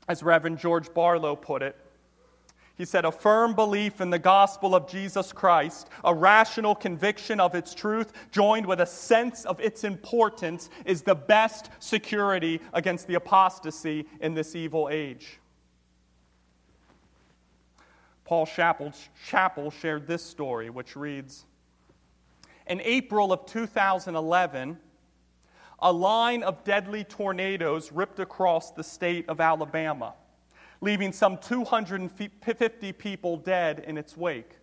As 0.08 0.24
Reverend 0.24 0.60
George 0.60 0.94
Barlow 0.94 1.36
put 1.36 1.62
it, 1.62 1.75
he 2.77 2.86
said, 2.86 3.05
A 3.05 3.12
firm 3.12 3.55
belief 3.55 4.01
in 4.01 4.12
the 4.12 4.19
gospel 4.19 4.75
of 4.75 4.88
Jesus 4.88 5.34
Christ, 5.34 5.89
a 6.03 6.13
rational 6.13 6.75
conviction 6.75 7.39
of 7.39 7.55
its 7.55 7.74
truth, 7.74 8.13
joined 8.31 8.67
with 8.67 8.81
a 8.81 8.86
sense 8.86 9.46
of 9.46 9.60
its 9.60 9.84
importance, 9.84 10.69
is 10.86 11.01
the 11.01 11.15
best 11.15 11.72
security 11.79 12.62
against 12.74 13.07
the 13.07 13.15
apostasy 13.15 14.05
in 14.22 14.36
this 14.36 14.55
evil 14.55 14.89
age. 14.91 15.39
Paul 18.25 18.46
Chappell, 18.46 19.72
shared 19.72 20.05
this 20.05 20.24
story, 20.24 20.69
which 20.69 20.96
reads 20.96 21.46
In 22.67 22.79
April 22.81 23.34
of 23.34 23.48
2011, 23.48 24.77
a 25.79 25.91
line 25.91 26.43
of 26.43 26.63
deadly 26.63 27.03
tornadoes 27.03 27.91
ripped 27.91 28.19
across 28.19 28.72
the 28.72 28.84
state 28.84 29.27
of 29.29 29.39
Alabama 29.39 30.13
leaving 30.81 31.12
some 31.12 31.38
250 31.38 32.93
people 32.93 33.38
dead 33.38 33.84
in 33.88 33.98
its 33.98 34.15
wake. 34.15 34.57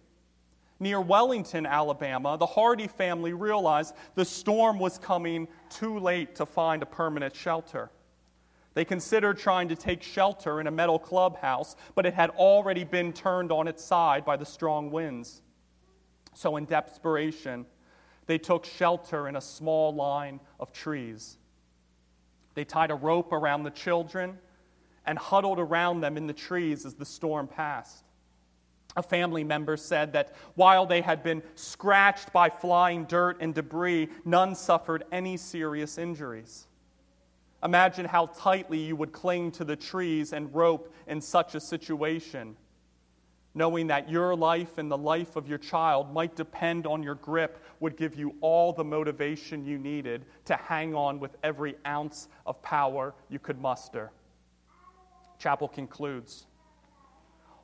Near 0.80 1.00
Wellington, 1.00 1.66
Alabama, 1.66 2.36
the 2.36 2.46
Hardy 2.46 2.88
family 2.88 3.32
realized 3.32 3.94
the 4.14 4.24
storm 4.24 4.78
was 4.78 4.98
coming 4.98 5.48
too 5.70 5.98
late 5.98 6.34
to 6.36 6.46
find 6.46 6.82
a 6.82 6.86
permanent 6.86 7.34
shelter. 7.34 7.90
They 8.74 8.84
considered 8.84 9.38
trying 9.38 9.68
to 9.68 9.76
take 9.76 10.02
shelter 10.02 10.60
in 10.60 10.66
a 10.66 10.70
metal 10.70 10.98
clubhouse, 10.98 11.76
but 11.94 12.06
it 12.06 12.14
had 12.14 12.30
already 12.30 12.82
been 12.82 13.12
turned 13.12 13.52
on 13.52 13.68
its 13.68 13.84
side 13.84 14.24
by 14.24 14.36
the 14.36 14.44
strong 14.44 14.90
winds. 14.90 15.42
So, 16.34 16.56
in 16.56 16.64
desperation, 16.64 17.66
they 18.26 18.38
took 18.38 18.64
shelter 18.64 19.28
in 19.28 19.36
a 19.36 19.40
small 19.40 19.94
line 19.94 20.40
of 20.58 20.72
trees. 20.72 21.38
They 22.54 22.64
tied 22.64 22.90
a 22.90 22.96
rope 22.96 23.32
around 23.32 23.62
the 23.62 23.70
children 23.70 24.38
and 25.06 25.18
huddled 25.18 25.58
around 25.58 26.00
them 26.00 26.16
in 26.16 26.26
the 26.26 26.32
trees 26.32 26.86
as 26.86 26.94
the 26.94 27.04
storm 27.04 27.46
passed. 27.46 28.04
A 28.96 29.02
family 29.02 29.42
member 29.42 29.76
said 29.76 30.12
that 30.12 30.34
while 30.54 30.86
they 30.86 31.00
had 31.00 31.22
been 31.22 31.42
scratched 31.56 32.32
by 32.32 32.48
flying 32.48 33.04
dirt 33.06 33.38
and 33.40 33.54
debris, 33.54 34.08
none 34.24 34.54
suffered 34.54 35.04
any 35.10 35.36
serious 35.36 35.98
injuries. 35.98 36.68
Imagine 37.64 38.04
how 38.04 38.26
tightly 38.26 38.78
you 38.78 38.94
would 38.94 39.12
cling 39.12 39.50
to 39.52 39.64
the 39.64 39.74
trees 39.74 40.32
and 40.32 40.54
rope 40.54 40.94
in 41.08 41.20
such 41.20 41.54
a 41.54 41.60
situation, 41.60 42.56
knowing 43.54 43.88
that 43.88 44.10
your 44.10 44.36
life 44.36 44.78
and 44.78 44.90
the 44.90 44.98
life 44.98 45.34
of 45.34 45.48
your 45.48 45.58
child 45.58 46.12
might 46.12 46.36
depend 46.36 46.86
on 46.86 47.02
your 47.02 47.14
grip 47.14 47.64
would 47.80 47.96
give 47.96 48.14
you 48.14 48.34
all 48.42 48.72
the 48.72 48.84
motivation 48.84 49.64
you 49.64 49.78
needed 49.78 50.24
to 50.44 50.54
hang 50.54 50.94
on 50.94 51.18
with 51.18 51.36
every 51.42 51.74
ounce 51.86 52.28
of 52.46 52.60
power 52.62 53.14
you 53.28 53.38
could 53.38 53.58
muster. 53.58 54.12
Chappell 55.38 55.68
concludes 55.68 56.46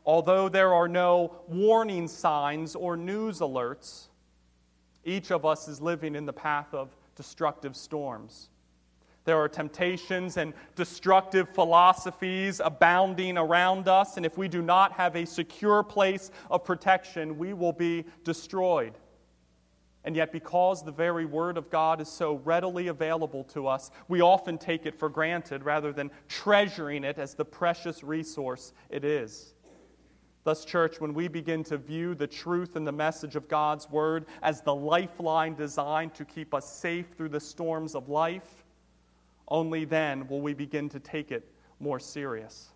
Although 0.07 0.49
there 0.49 0.73
are 0.75 0.89
no 0.89 1.37
warning 1.47 2.09
signs 2.09 2.75
or 2.75 2.97
news 2.97 3.41
alerts, 3.41 4.09
each 5.05 5.31
of 5.31 5.45
us 5.45 5.69
is 5.69 5.81
living 5.81 6.15
in 6.15 6.27
the 6.27 6.33
path 6.33 6.73
of 6.73 6.97
destructive 7.17 7.77
storms. 7.77 8.49
There 9.25 9.39
are 9.39 9.49
temptations 9.49 10.39
and 10.39 10.55
destructive 10.75 11.49
philosophies 11.51 12.61
abounding 12.65 13.37
around 13.37 13.87
us, 13.87 14.17
and 14.17 14.25
if 14.25 14.39
we 14.39 14.49
do 14.49 14.63
not 14.63 14.93
have 14.93 15.15
a 15.15 15.27
secure 15.27 15.83
place 15.83 16.31
of 16.51 16.65
protection, 16.65 17.39
we 17.39 17.53
will 17.53 17.73
be 17.73 18.05
destroyed. 18.25 18.95
And 20.05 20.17
yet, 20.17 20.33
because 20.33 20.83
the 20.83 20.93
very 20.93 21.27
Word 21.27 21.59
of 21.59 21.71
God 21.71 22.01
is 22.01 22.09
so 22.09 22.37
readily 22.45 22.89
available 22.89 23.45
to 23.45 23.67
us, 23.67 23.91
we 24.09 24.23
often 24.23 24.57
take 24.57 24.87
it 24.87 24.95
for 24.95 25.11
granted 25.11 25.63
rather 25.63 25.93
than 25.93 26.11
treasuring 26.27 27.05
it 27.05 27.19
as 27.19 27.35
the 27.35 27.45
precious 27.45 28.03
resource 28.03 28.73
it 28.89 29.05
is. 29.05 29.53
Thus, 30.43 30.65
church, 30.65 31.01
when 31.01 31.13
we 31.13 31.29
begin 31.29 31.63
to 31.65 31.77
view 31.77 32.15
the 32.15 32.27
truth 32.27 32.77
and 32.77 32.87
the 32.87 32.93
message 32.93 33.37
of 33.37 33.47
God's 33.47 33.91
Word 33.91 34.25
as 34.43 34.63
the 34.63 34.75
lifeline 34.75 35.55
designed 35.55 36.15
to 36.15 36.25
keep 36.25 36.55
us 36.55 36.73
safe 36.73 37.09
through 37.11 37.29
the 37.29 37.41
storms 37.41 37.95
of 37.95 38.09
life, 38.09 38.65
only 39.49 39.85
then 39.85 40.27
will 40.29 40.41
we 40.41 40.55
begin 40.55 40.89
to 40.89 41.01
take 41.01 41.31
it 41.31 41.47
more 41.79 42.01
serious. 42.01 42.71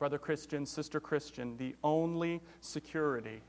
Brother 0.00 0.18
Christian, 0.18 0.66
sister 0.66 0.98
Christian, 0.98 1.56
the 1.58 1.76
only 1.84 2.40
security 2.60 3.42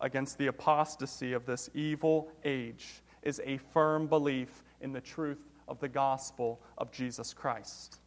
against 0.00 0.38
the 0.38 0.46
apostasy 0.46 1.32
of 1.32 1.46
this 1.46 1.70
evil 1.74 2.30
age 2.44 3.02
is 3.22 3.40
a 3.44 3.58
firm 3.58 4.06
belief 4.06 4.62
in 4.80 4.92
the 4.92 5.00
truth 5.00 5.50
of 5.66 5.80
the 5.80 5.88
gospel 5.88 6.60
of 6.78 6.90
Jesus 6.92 7.34
Christ. 7.34 8.00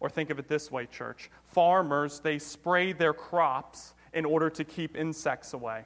Or 0.00 0.10
think 0.10 0.30
of 0.30 0.38
it 0.38 0.48
this 0.48 0.70
way, 0.70 0.86
church. 0.86 1.30
Farmers, 1.44 2.20
they 2.20 2.38
spray 2.38 2.92
their 2.92 3.12
crops 3.12 3.94
in 4.12 4.24
order 4.24 4.50
to 4.50 4.64
keep 4.64 4.96
insects 4.96 5.52
away. 5.52 5.84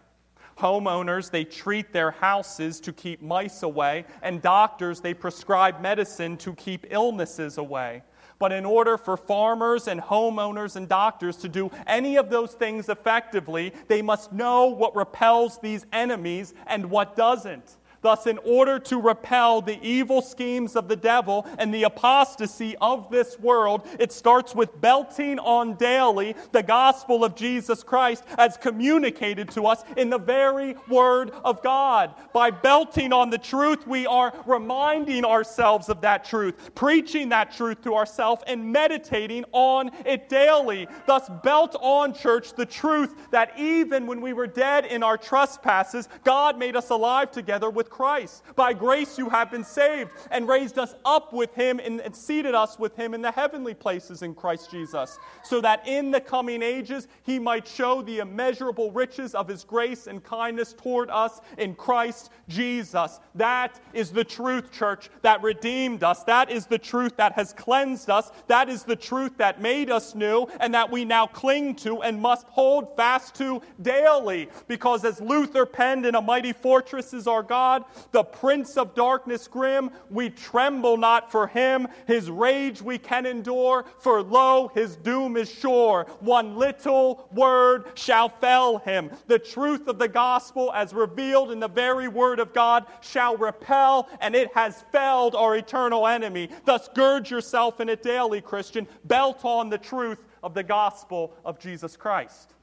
Homeowners, 0.59 1.31
they 1.31 1.45
treat 1.45 1.93
their 1.93 2.13
houses 2.13 2.81
to 2.81 2.93
keep 2.93 3.21
mice 3.21 3.63
away. 3.63 4.07
And 4.23 4.41
doctors, 4.41 5.01
they 5.01 5.13
prescribe 5.13 5.83
medicine 5.83 6.39
to 6.39 6.55
keep 6.55 6.87
illnesses 6.89 7.59
away. 7.59 8.03
But 8.39 8.53
in 8.53 8.65
order 8.65 8.99
for 8.99 9.17
farmers 9.17 9.89
and 9.89 10.01
homeowners 10.01 10.77
and 10.77 10.89
doctors 10.89 11.37
to 11.39 11.49
do 11.49 11.71
any 11.87 12.17
of 12.17 12.29
those 12.29 12.53
things 12.53 12.89
effectively, 12.89 13.73
they 13.89 14.03
must 14.03 14.33
know 14.33 14.67
what 14.67 14.95
repels 14.95 15.59
these 15.59 15.87
enemies 15.93 16.53
and 16.67 16.91
what 16.91 17.17
doesn't. 17.17 17.77
Thus, 18.07 18.29
in 18.29 18.39
order 18.45 18.79
to 18.79 19.01
repel 19.01 19.61
the 19.61 19.85
evil 19.85 20.23
schemes 20.23 20.77
of 20.77 20.87
the 20.87 20.95
devil 20.95 21.45
and 21.59 21.75
the 21.75 21.83
apostasy 21.83 22.77
of 22.81 23.11
this 23.11 23.37
world, 23.41 23.85
it 23.99 24.13
starts 24.13 24.55
with 24.55 24.81
belting 24.81 25.41
on 25.41 25.75
daily 25.75 26.37
the 26.53 26.63
gospel 26.63 27.25
of 27.25 27.35
Jesus 27.35 27.83
Christ 27.83 28.23
as 28.39 28.57
communicated 28.57 29.51
to 29.51 29.67
us 29.67 29.83
in 29.97 30.09
the 30.09 30.19
very 30.19 30.77
Word 30.89 31.33
of 31.43 31.61
God. 31.65 32.15
By 32.33 32.53
belting 32.53 33.13
on 33.13 33.29
the 33.29 33.39
truth, 33.39 33.85
we 33.89 34.07
are 34.07 34.33
reminding 34.47 35.25
ourselves 35.25 35.89
of 35.89 36.01
that 36.03 36.25
truth, 36.25 36.77
preaching 36.77 37.31
that 37.31 37.51
truth 37.51 37.83
to 37.83 37.97
ourselves, 37.97 38.45
and 38.47 38.71
meditating 38.73 39.45
on 39.51 39.91
it 40.05 40.29
daily. 40.29 40.87
Thus, 41.07 41.29
belt 41.43 41.75
on, 41.81 42.15
church, 42.15 42.53
the 42.53 42.67
truth 42.67 43.17
that 43.33 43.59
even 43.59 44.07
when 44.07 44.21
we 44.21 44.33
were 44.33 44.47
dead 44.47 44.87
in 44.87 45.03
our 45.03 45.19
trespasses, 45.19 46.09
God 46.23 46.57
made 46.57 46.77
us 46.77 46.91
alive 46.91 47.33
together 47.33 47.69
with 47.69 47.91
Christ. 47.97 48.43
By 48.57 48.75
grace 48.75 49.17
you 49.17 49.31
have 49.31 49.51
been 49.51 49.65
saved 49.65 50.11
and 50.31 50.47
raised 50.47 50.79
us 50.79 50.95
up 51.07 51.33
with 51.33 51.55
him 51.55 51.81
and, 51.83 51.99
and 52.03 52.15
seated 52.15 52.55
us 52.55 52.79
with 52.79 52.95
him 52.95 53.15
in 53.15 53.23
the 53.23 53.31
heavenly 53.31 53.73
places 53.73 54.21
in 54.21 54.35
Christ 54.35 54.71
Jesus, 54.71 55.19
so 55.43 55.63
that 55.63 55.89
in 55.89 56.11
the 56.11 56.21
coming 56.21 56.63
ages 56.63 57.09
he 57.23 57.39
might 57.39 57.67
show 57.67 58.03
the 58.03 58.19
immeasurable 58.19 58.93
riches 58.93 59.35
of 59.35 59.49
his 59.49 59.65
grace 59.65 60.09
and 60.09 60.23
kindness 60.23 60.75
toward 60.75 61.09
us 61.09 61.41
in 61.57 61.75
Christ 61.75 62.33
Jesus. 62.49 63.19
That 63.35 63.81
is 63.95 64.11
the 64.11 64.25
truth, 64.25 64.71
church, 64.73 65.09
that 65.23 65.43
redeemed 65.43 66.05
us. 66.05 66.23
That 66.25 66.51
is 66.51 66.67
the 66.67 66.79
truth 66.79 67.17
that 67.17 67.33
has 67.33 67.55
cleansed 67.55 68.11
us. 68.11 68.31
That 68.47 68.69
is 68.69 68.83
the 68.83 68.97
truth 68.97 69.39
that 69.39 69.63
made 69.63 69.91
us 69.91 70.15
new 70.15 70.49
and 70.61 70.75
that 70.75 70.91
we 70.91 71.07
now 71.07 71.27
cling 71.27 71.77
to 71.77 72.03
and 72.03 72.21
must 72.21 72.47
hold 72.49 72.95
fast 72.95 73.37
to 73.37 73.63
daily. 73.81 74.51
Because 74.69 75.03
as 75.07 75.19
Luther 75.19 75.65
penned 75.65 76.05
in 76.05 76.15
A 76.15 76.21
Mighty 76.21 76.53
Fortress 76.53 77.15
is 77.15 77.27
Our 77.27 77.43
God, 77.43 77.85
the 78.13 78.25
prince 78.25 78.77
of 78.77 78.95
darkness 78.95 79.49
grim, 79.49 79.91
we 80.11 80.31
tremble 80.31 80.97
not 80.97 81.31
for 81.31 81.47
him. 81.47 81.89
His 82.07 82.31
rage 82.31 82.83
we 82.83 82.99
can 82.99 83.27
endure, 83.27 83.85
for 83.99 84.23
lo, 84.23 84.71
his 84.75 84.97
doom 84.97 85.37
is 85.37 85.51
sure. 85.51 86.07
One 86.21 86.57
little 86.57 87.29
word 87.33 87.87
shall 87.95 88.29
fell 88.29 88.79
him. 88.79 89.11
The 89.27 89.39
truth 89.39 89.89
of 89.89 89.99
the 89.99 90.09
gospel, 90.09 90.73
as 90.75 90.93
revealed 90.93 91.51
in 91.51 91.61
the 91.61 91.69
very 91.69 92.09
word 92.09 92.41
of 92.41 92.53
God, 92.53 92.87
shall 93.01 93.37
repel, 93.37 94.09
and 94.21 94.35
it 94.35 94.53
has 94.55 94.85
felled 94.93 95.35
our 95.35 95.57
eternal 95.57 96.07
enemy. 96.07 96.51
Thus, 96.65 96.89
gird 96.95 97.31
yourself 97.31 97.81
in 97.81 97.89
it 97.89 98.03
daily, 98.03 98.41
Christian. 98.41 98.87
Belt 99.05 99.45
on 99.45 99.71
the 99.71 99.79
truth 99.79 100.25
of 100.43 100.55
the 100.55 100.63
gospel 100.63 101.35
of 101.45 101.59
Jesus 101.59 101.97
Christ. 101.97 102.56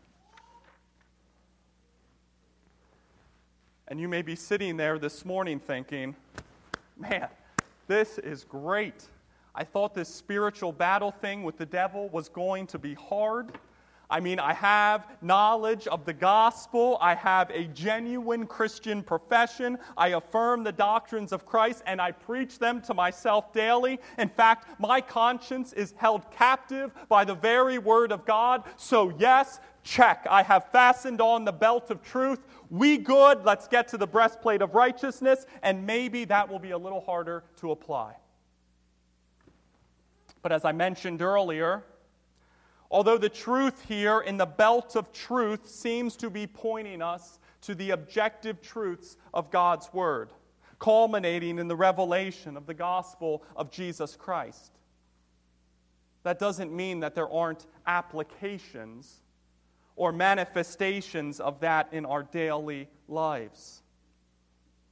And 3.94 4.02
you 4.02 4.08
may 4.08 4.24
be 4.24 4.36
sitting 4.36 4.76
there 4.76 4.98
this 4.98 5.24
morning 5.24 5.60
thinking, 5.60 6.16
man, 6.98 7.28
this 7.88 8.18
is 8.18 8.44
great. 8.44 9.08
I 9.54 9.64
thought 9.64 9.94
this 9.94 10.10
spiritual 10.10 10.72
battle 10.72 11.12
thing 11.12 11.44
with 11.44 11.60
the 11.60 11.68
devil 11.68 12.10
was 12.10 12.28
going 12.28 12.66
to 12.66 12.80
be 12.80 12.96
hard. 12.96 13.52
I 14.10 14.20
mean, 14.20 14.40
I 14.40 14.54
have 14.54 15.06
knowledge 15.22 15.86
of 15.86 16.06
the 16.06 16.14
gospel. 16.14 16.98
I 17.02 17.14
have 17.14 17.52
a 17.52 17.66
genuine 17.66 18.48
Christian 18.48 19.04
profession. 19.04 19.78
I 19.96 20.10
affirm 20.10 20.64
the 20.64 20.72
doctrines 20.72 21.32
of 21.32 21.46
Christ 21.46 21.84
and 21.86 22.02
I 22.02 22.14
preach 22.14 22.58
them 22.58 22.82
to 22.82 22.96
myself 22.96 23.54
daily. 23.54 24.00
In 24.18 24.30
fact, 24.30 24.80
my 24.80 25.02
conscience 25.02 25.72
is 25.72 25.94
held 25.98 26.30
captive 26.32 26.92
by 27.10 27.26
the 27.26 27.36
very 27.36 27.78
word 27.78 28.12
of 28.12 28.26
God. 28.26 28.64
So, 28.76 29.14
yes, 29.20 29.60
check. 29.84 30.26
I 30.30 30.44
have 30.44 30.72
fastened 30.72 31.22
on 31.22 31.46
the 31.46 31.52
belt 31.52 31.92
of 31.92 32.02
truth. 32.04 32.40
We 32.70 32.98
good. 32.98 33.44
Let's 33.44 33.68
get 33.68 33.88
to 33.90 33.98
the 33.98 34.08
breastplate 34.08 34.62
of 34.62 34.76
righteousness. 34.76 35.46
And 35.62 35.86
maybe 35.86 36.26
that 36.26 36.50
will 36.50 36.60
be 36.60 36.72
a 36.72 36.78
little 36.78 37.02
harder 37.02 37.44
to 37.58 37.72
apply. 37.72 38.16
But 40.42 40.52
as 40.52 40.66
I 40.66 40.72
mentioned 40.72 41.22
earlier, 41.22 41.84
Although 42.94 43.18
the 43.18 43.28
truth 43.28 43.86
here 43.88 44.20
in 44.20 44.38
the 44.38 44.46
belt 44.46 44.96
of 44.96 45.12
truth 45.12 45.68
seems 45.68 46.16
to 46.18 46.30
be 46.30 46.46
pointing 46.46 47.02
us 47.02 47.40
to 47.62 47.74
the 47.74 47.90
objective 47.90 48.62
truths 48.62 49.18
of 49.34 49.50
God's 49.50 49.92
Word, 49.92 50.30
culminating 50.78 51.58
in 51.58 51.68
the 51.68 51.76
revelation 51.76 52.56
of 52.56 52.68
the 52.68 52.74
gospel 52.76 53.44
of 53.56 53.72
Jesus 53.72 54.16
Christ. 54.16 54.74
That 56.22 56.38
doesn't 56.38 56.72
mean 56.72 57.00
that 57.00 57.16
there 57.16 57.28
aren't 57.28 57.66
applications 57.88 59.23
or 59.96 60.12
manifestations 60.12 61.40
of 61.40 61.60
that 61.60 61.94
in 61.94 62.06
our 62.06 62.24
daily 62.24 62.88
lives. 63.08 63.84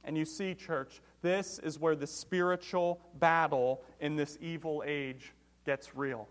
And 0.04 0.16
you 0.16 0.24
see, 0.24 0.54
church, 0.54 1.00
this 1.22 1.58
is 1.60 1.78
where 1.78 1.94
the 1.94 2.06
spiritual 2.06 3.00
battle 3.18 3.82
in 4.00 4.16
this 4.16 4.36
evil 4.40 4.82
age 4.86 5.32
gets 5.64 5.96
real. 5.96 6.28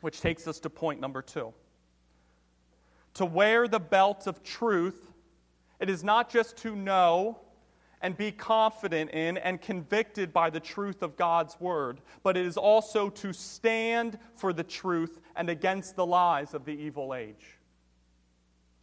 Which 0.00 0.20
takes 0.20 0.46
us 0.48 0.60
to 0.60 0.70
point 0.70 1.00
number 1.00 1.22
two. 1.22 1.52
To 3.14 3.24
wear 3.24 3.68
the 3.68 3.80
belt 3.80 4.26
of 4.26 4.42
truth, 4.42 5.12
it 5.78 5.88
is 5.88 6.02
not 6.02 6.30
just 6.30 6.56
to 6.58 6.74
know 6.74 7.38
and 8.04 8.18
be 8.18 8.30
confident 8.30 9.10
in 9.12 9.38
and 9.38 9.62
convicted 9.62 10.30
by 10.30 10.50
the 10.50 10.60
truth 10.60 11.02
of 11.02 11.16
God's 11.16 11.58
word, 11.58 12.02
but 12.22 12.36
it 12.36 12.44
is 12.44 12.58
also 12.58 13.08
to 13.08 13.32
stand 13.32 14.18
for 14.36 14.52
the 14.52 14.62
truth 14.62 15.18
and 15.36 15.48
against 15.48 15.96
the 15.96 16.04
lies 16.04 16.52
of 16.52 16.66
the 16.66 16.72
evil 16.72 17.14
age. 17.14 17.58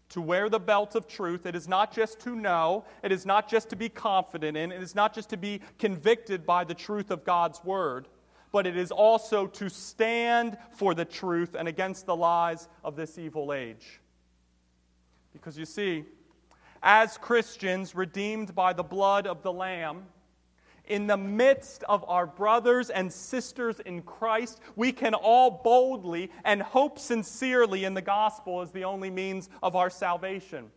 To 0.09 0.21
wear 0.21 0.49
the 0.49 0.59
belt 0.59 0.95
of 0.95 1.07
truth, 1.07 1.45
it 1.45 1.55
is 1.55 1.67
not 1.67 1.93
just 1.93 2.19
to 2.21 2.35
know, 2.35 2.83
it 3.03 3.11
is 3.11 3.23
not 3.23 3.47
just 3.47 3.69
to 3.69 3.75
be 3.75 3.89
confident 3.89 4.57
in, 4.57 4.71
it 4.71 4.81
is 4.81 4.95
not 4.95 5.13
just 5.13 5.29
to 5.29 5.37
be 5.37 5.61
convicted 5.77 6.43
by 6.43 6.63
the 6.63 6.73
truth 6.73 7.11
of 7.11 7.23
God's 7.23 7.63
word 7.63 8.07
but 8.53 8.67
it 8.67 8.75
is 8.75 8.91
also 8.91 9.47
to 9.47 9.69
stand 9.69 10.57
for 10.71 10.93
the 10.93 11.05
truth 11.05 11.55
and 11.57 11.69
against 11.69 12.05
the 12.05 12.13
lies 12.13 12.67
of 12.83 12.97
this 12.97 13.17
evil 13.17 13.53
age. 13.53 14.01
Because 15.31 15.57
you 15.57 15.63
see, 15.63 16.03
as 16.81 17.17
Christians 17.17 17.95
redeemed 17.95 18.55
by 18.55 18.73
the 18.73 18.83
blood 18.83 19.27
of 19.27 19.43
the 19.43 19.53
Lamb, 19.53 20.05
in 20.85 21.07
the 21.07 21.17
midst 21.17 21.83
of 21.83 22.03
our 22.07 22.25
brothers 22.25 22.89
and 22.89 23.11
sisters 23.11 23.79
in 23.81 24.01
Christ, 24.01 24.59
we 24.75 24.91
can 24.91 25.13
all 25.13 25.61
boldly 25.63 26.31
and 26.43 26.61
hope 26.61 26.99
sincerely 26.99 27.85
in 27.85 27.93
the 27.93 28.01
gospel 28.01 28.61
as 28.61 28.71
the 28.71 28.83
only 28.83 29.09
means 29.09 29.49
of 29.63 29.75
our 29.75 29.89
salvation 29.89 30.69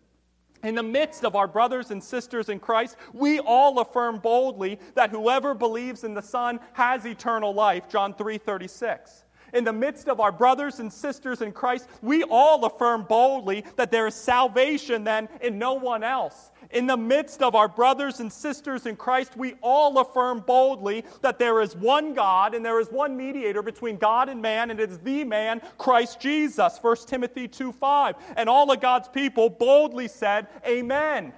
in 0.65 0.75
the 0.75 0.83
midst 0.83 1.25
of 1.25 1.37
our 1.37 1.47
brothers 1.47 1.91
and 1.91 2.03
sisters 2.03 2.49
in 2.49 2.59
Christ, 2.59 2.97
we 3.13 3.39
all 3.39 3.79
affirm 3.79 4.19
boldly 4.19 4.81
that 4.95 5.11
whoever 5.11 5.55
believes 5.55 6.05
in 6.05 6.15
the 6.15 6.23
Son 6.23 6.59
has 6.73 7.05
eternal 7.05 7.53
life, 7.53 7.89
John 7.89 8.15
3:36. 8.15 9.24
In 9.55 9.65
the 9.65 9.73
midst 9.73 10.09
of 10.09 10.21
our 10.21 10.33
brothers 10.33 10.81
and 10.81 10.93
sisters 10.93 11.41
in 11.41 11.53
Christ, 11.53 11.89
we 12.03 12.25
all 12.25 12.65
affirm 12.67 13.05
boldly 13.05 13.65
that 13.77 13.91
there 13.91 14.07
is 14.07 14.15
salvation 14.15 15.05
then 15.05 15.29
in 15.41 15.59
no 15.59 15.75
one 15.75 16.05
else 16.05 16.51
in 16.75 16.87
the 16.87 16.97
midst 16.97 17.41
of 17.41 17.55
our 17.55 17.69
brothers 17.69 18.21
and 18.21 18.31
sisters 18.31 18.87
in 18.87 18.97
Christ, 18.97 19.37
we 19.37 19.55
all 19.63 19.99
affirm 19.99 20.41
boldly 20.41 21.05
that 21.23 21.39
there 21.39 21.61
is 21.61 21.77
one 21.77 22.15
God 22.15 22.55
and 22.55 22.65
there 22.65 22.81
is 22.81 22.89
one 22.89 23.17
mediator 23.17 23.63
between 23.63 23.97
God 23.97 24.29
and 24.29 24.43
man, 24.43 24.71
and 24.71 24.81
it 24.81 24.91
is 24.91 24.99
the 24.99 25.25
man, 25.25 25.63
Christ 25.79 26.21
Jesus. 26.21 26.79
1 26.83 26.97
Timothy 27.07 27.49
2 27.49 27.73
5. 27.73 28.17
And 28.37 28.49
all 28.49 28.71
of 28.71 28.81
God's 28.81 29.09
people 29.09 29.49
boldly 29.49 30.09
said, 30.09 30.49
Amen. 30.67 31.33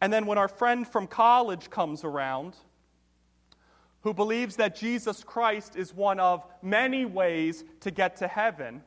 And 0.00 0.12
then 0.12 0.26
when 0.26 0.36
our 0.36 0.48
friend 0.48 0.86
from 0.86 1.06
college 1.06 1.70
comes 1.70 2.04
around, 2.04 2.56
who 4.04 4.12
believes 4.12 4.56
that 4.56 4.76
Jesus 4.76 5.24
Christ 5.24 5.76
is 5.76 5.94
one 5.94 6.20
of 6.20 6.44
many 6.62 7.06
ways 7.06 7.64
to 7.80 7.90
get 7.90 8.16
to 8.18 8.28
heaven, 8.28 8.82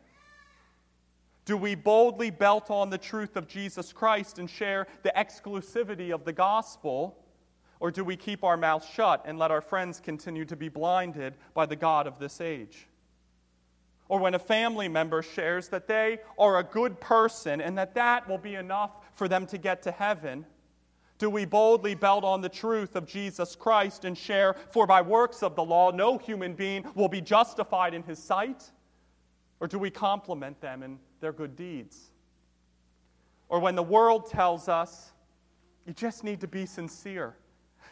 do 1.44 1.58
we 1.58 1.74
boldly 1.74 2.30
belt 2.30 2.70
on 2.70 2.92
the 2.92 3.00
truth 3.00 3.36
of 3.36 3.48
Jesus 3.48 3.92
Christ 3.92 4.38
and 4.38 4.48
share 4.48 4.86
the 5.02 5.12
exclusivity 5.18 6.14
of 6.14 6.24
the 6.24 6.34
gospel? 6.34 7.18
Or 7.80 7.90
do 7.90 8.04
we 8.04 8.16
keep 8.16 8.44
our 8.44 8.58
mouths 8.58 8.88
shut 8.88 9.24
and 9.26 9.40
let 9.40 9.50
our 9.50 9.62
friends 9.62 10.00
continue 10.00 10.46
to 10.46 10.56
be 10.56 10.70
blinded 10.70 11.34
by 11.56 11.66
the 11.66 11.76
God 11.76 12.06
of 12.06 12.20
this 12.20 12.40
age? 12.40 12.88
Or 14.10 14.20
when 14.20 14.36
a 14.36 14.40
family 14.40 14.88
member 14.88 15.24
shares 15.24 15.68
that 15.70 15.88
they 15.88 16.20
are 16.38 16.60
a 16.60 16.64
good 16.64 17.00
person 17.00 17.60
and 17.60 17.76
that 17.78 17.96
that 17.96 18.30
will 18.30 18.38
be 18.38 18.54
enough 18.54 18.92
for 19.16 19.28
them 19.28 19.48
to 19.48 19.58
get 19.58 19.82
to 19.84 19.92
heaven, 19.92 20.46
do 21.18 21.30
we 21.30 21.46
boldly 21.46 21.96
belt 21.96 22.24
on 22.24 22.42
the 22.42 22.50
truth 22.50 22.96
of 22.96 23.08
Jesus 23.08 23.56
Christ 23.56 24.06
and 24.06 24.18
share, 24.18 24.56
for 24.72 24.86
by 24.86 25.02
works 25.02 25.42
of 25.42 25.56
the 25.56 25.64
law 25.64 25.92
no 25.92 26.18
human 26.18 26.54
being 26.54 26.86
will 26.96 27.10
be 27.10 27.22
justified 27.22 27.94
in 27.94 28.04
his 28.04 28.20
sight? 28.20 28.72
Or 29.60 29.68
do 29.68 29.80
we 29.80 29.90
compliment 29.90 30.62
them 30.62 30.84
in 30.84 31.00
their 31.20 31.34
good 31.34 31.56
deeds? 31.56 32.12
Or 33.50 33.60
when 33.60 33.76
the 33.76 33.84
world 33.84 34.30
tells 34.30 34.68
us, 34.68 35.12
you 35.86 35.94
just 35.94 36.24
need 36.24 36.42
to 36.42 36.48
be 36.48 36.66
sincere. 36.66 37.36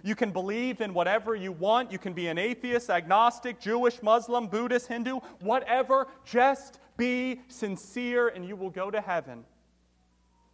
You 0.04 0.14
can 0.14 0.32
believe 0.32 0.82
in 0.82 0.94
whatever 0.94 1.34
you 1.34 1.52
want. 1.52 1.92
You 1.92 1.98
can 1.98 2.14
be 2.14 2.28
an 2.28 2.38
atheist, 2.38 2.90
agnostic, 2.90 3.60
Jewish, 3.60 4.04
Muslim, 4.04 4.48
Buddhist, 4.48 4.88
Hindu, 4.88 5.20
whatever. 5.40 6.08
Just 6.26 6.80
be 6.98 7.42
sincere 7.48 8.28
and 8.28 8.46
you 8.46 8.56
will 8.56 8.70
go 8.70 8.92
to 8.92 9.02
heaven. 9.02 9.46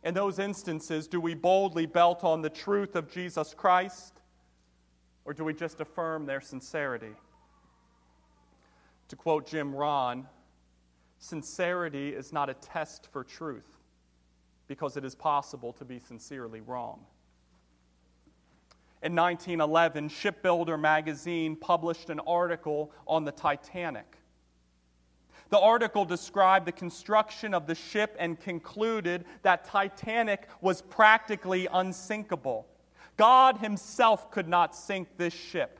In 0.04 0.14
those 0.14 0.40
instances, 0.40 1.08
do 1.08 1.20
we 1.22 1.36
boldly 1.36 1.86
belt 1.86 2.24
on 2.24 2.42
the 2.42 2.50
truth 2.50 2.96
of 2.96 3.12
Jesus 3.12 3.54
Christ, 3.54 4.22
or 5.26 5.34
do 5.34 5.44
we 5.44 5.54
just 5.54 5.80
affirm 5.80 6.26
their 6.26 6.42
sincerity? 6.42 7.14
To 9.10 9.16
quote 9.16 9.46
Jim 9.46 9.76
Rohn, 9.76 10.28
sincerity 11.20 12.10
is 12.10 12.34
not 12.34 12.50
a 12.50 12.56
test 12.56 13.10
for 13.12 13.24
truth 13.24 13.78
because 14.68 14.98
it 14.98 15.06
is 15.06 15.14
possible 15.14 15.74
to 15.74 15.86
be 15.86 16.00
sincerely 16.00 16.62
wrong. 16.62 17.06
In 19.04 19.16
1911, 19.16 20.10
Shipbuilder 20.10 20.78
magazine 20.78 21.56
published 21.56 22.10
an 22.10 22.20
article 22.22 22.92
on 23.08 23.26
the 23.26 23.32
Titanic. 23.32 24.21
The 25.52 25.60
article 25.60 26.06
described 26.06 26.66
the 26.66 26.72
construction 26.72 27.54
of 27.54 27.68
the 27.68 27.76
ship 27.76 28.16
and 28.18 28.40
concluded 28.40 29.26
that 29.44 29.66
Titanic 29.66 30.48
was 30.62 30.82
practically 30.82 31.68
unsinkable. 31.72 32.66
God 33.18 33.58
Himself 33.58 34.32
could 34.32 34.48
not 34.48 34.74
sink 34.74 35.10
this 35.18 35.34
ship. 35.34 35.80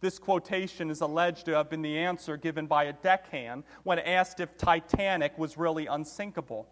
This 0.00 0.18
quotation 0.18 0.88
is 0.88 1.02
alleged 1.02 1.44
to 1.44 1.52
have 1.52 1.68
been 1.68 1.82
the 1.82 1.98
answer 1.98 2.38
given 2.38 2.66
by 2.66 2.84
a 2.84 2.94
deckhand 2.94 3.64
when 3.82 3.98
asked 3.98 4.40
if 4.40 4.56
Titanic 4.56 5.36
was 5.36 5.58
really 5.58 5.86
unsinkable. 5.86 6.66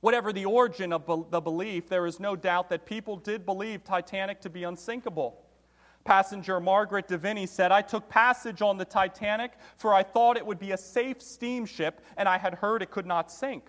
Whatever 0.00 0.32
the 0.32 0.46
origin 0.46 0.92
of 0.92 1.30
the 1.30 1.40
belief, 1.40 1.88
there 1.88 2.06
is 2.06 2.18
no 2.18 2.34
doubt 2.34 2.68
that 2.70 2.86
people 2.86 3.16
did 3.16 3.46
believe 3.46 3.84
Titanic 3.84 4.40
to 4.40 4.50
be 4.50 4.64
unsinkable. 4.64 5.45
Passenger 6.06 6.60
Margaret 6.60 7.08
Devaney 7.08 7.48
said, 7.48 7.72
I 7.72 7.82
took 7.82 8.08
passage 8.08 8.62
on 8.62 8.78
the 8.78 8.84
Titanic, 8.84 9.52
for 9.76 9.92
I 9.92 10.04
thought 10.04 10.36
it 10.36 10.46
would 10.46 10.60
be 10.60 10.70
a 10.70 10.76
safe 10.78 11.20
steamship, 11.20 12.00
and 12.16 12.28
I 12.28 12.38
had 12.38 12.54
heard 12.54 12.80
it 12.80 12.92
could 12.92 13.06
not 13.06 13.30
sink. 13.30 13.64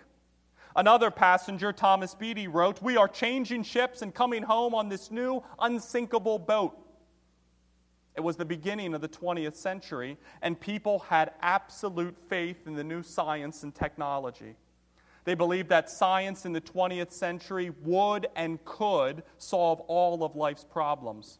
Another 0.76 1.10
passenger, 1.10 1.73
Thomas 1.73 2.13
Beattie, 2.13 2.47
wrote, 2.47 2.80
We 2.82 2.95
are 2.95 3.08
changing 3.08 3.63
ships 3.63 4.04
and 4.04 4.13
coming 4.13 4.43
home 4.43 4.76
on 4.76 4.88
this 4.88 5.10
new 5.10 5.43
unsinkable 5.60 6.38
boat. 6.38 6.78
It 8.15 8.21
was 8.21 8.38
the 8.38 8.45
beginning 8.45 8.93
of 8.93 9.02
the 9.02 9.10
20th 9.10 9.56
century, 9.56 10.17
and 10.43 10.60
people 10.60 11.00
had 11.00 11.32
absolute 11.41 12.15
faith 12.30 12.67
in 12.67 12.76
the 12.76 12.84
new 12.84 13.02
science 13.02 13.63
and 13.63 13.73
technology. 13.73 14.56
They 15.23 15.34
believed 15.34 15.69
that 15.69 15.89
science 15.89 16.45
in 16.45 16.54
the 16.54 16.62
20th 16.62 17.12
century 17.12 17.71
would 17.84 18.28
and 18.36 18.63
could 18.63 19.23
solve 19.39 19.82
all 19.82 20.23
of 20.23 20.36
life's 20.36 20.63
problems. 20.63 21.39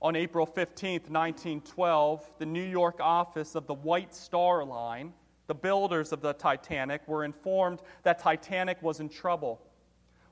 On 0.00 0.14
April 0.14 0.46
15, 0.46 0.92
1912, 1.08 2.30
the 2.38 2.46
New 2.46 2.62
York 2.62 3.00
office 3.00 3.56
of 3.56 3.66
the 3.66 3.74
White 3.74 4.14
Star 4.14 4.64
Line, 4.64 5.12
the 5.48 5.54
builders 5.54 6.12
of 6.12 6.20
the 6.20 6.34
Titanic, 6.34 7.06
were 7.08 7.24
informed 7.24 7.80
that 8.04 8.20
Titanic 8.20 8.80
was 8.80 9.00
in 9.00 9.08
trouble. 9.08 9.60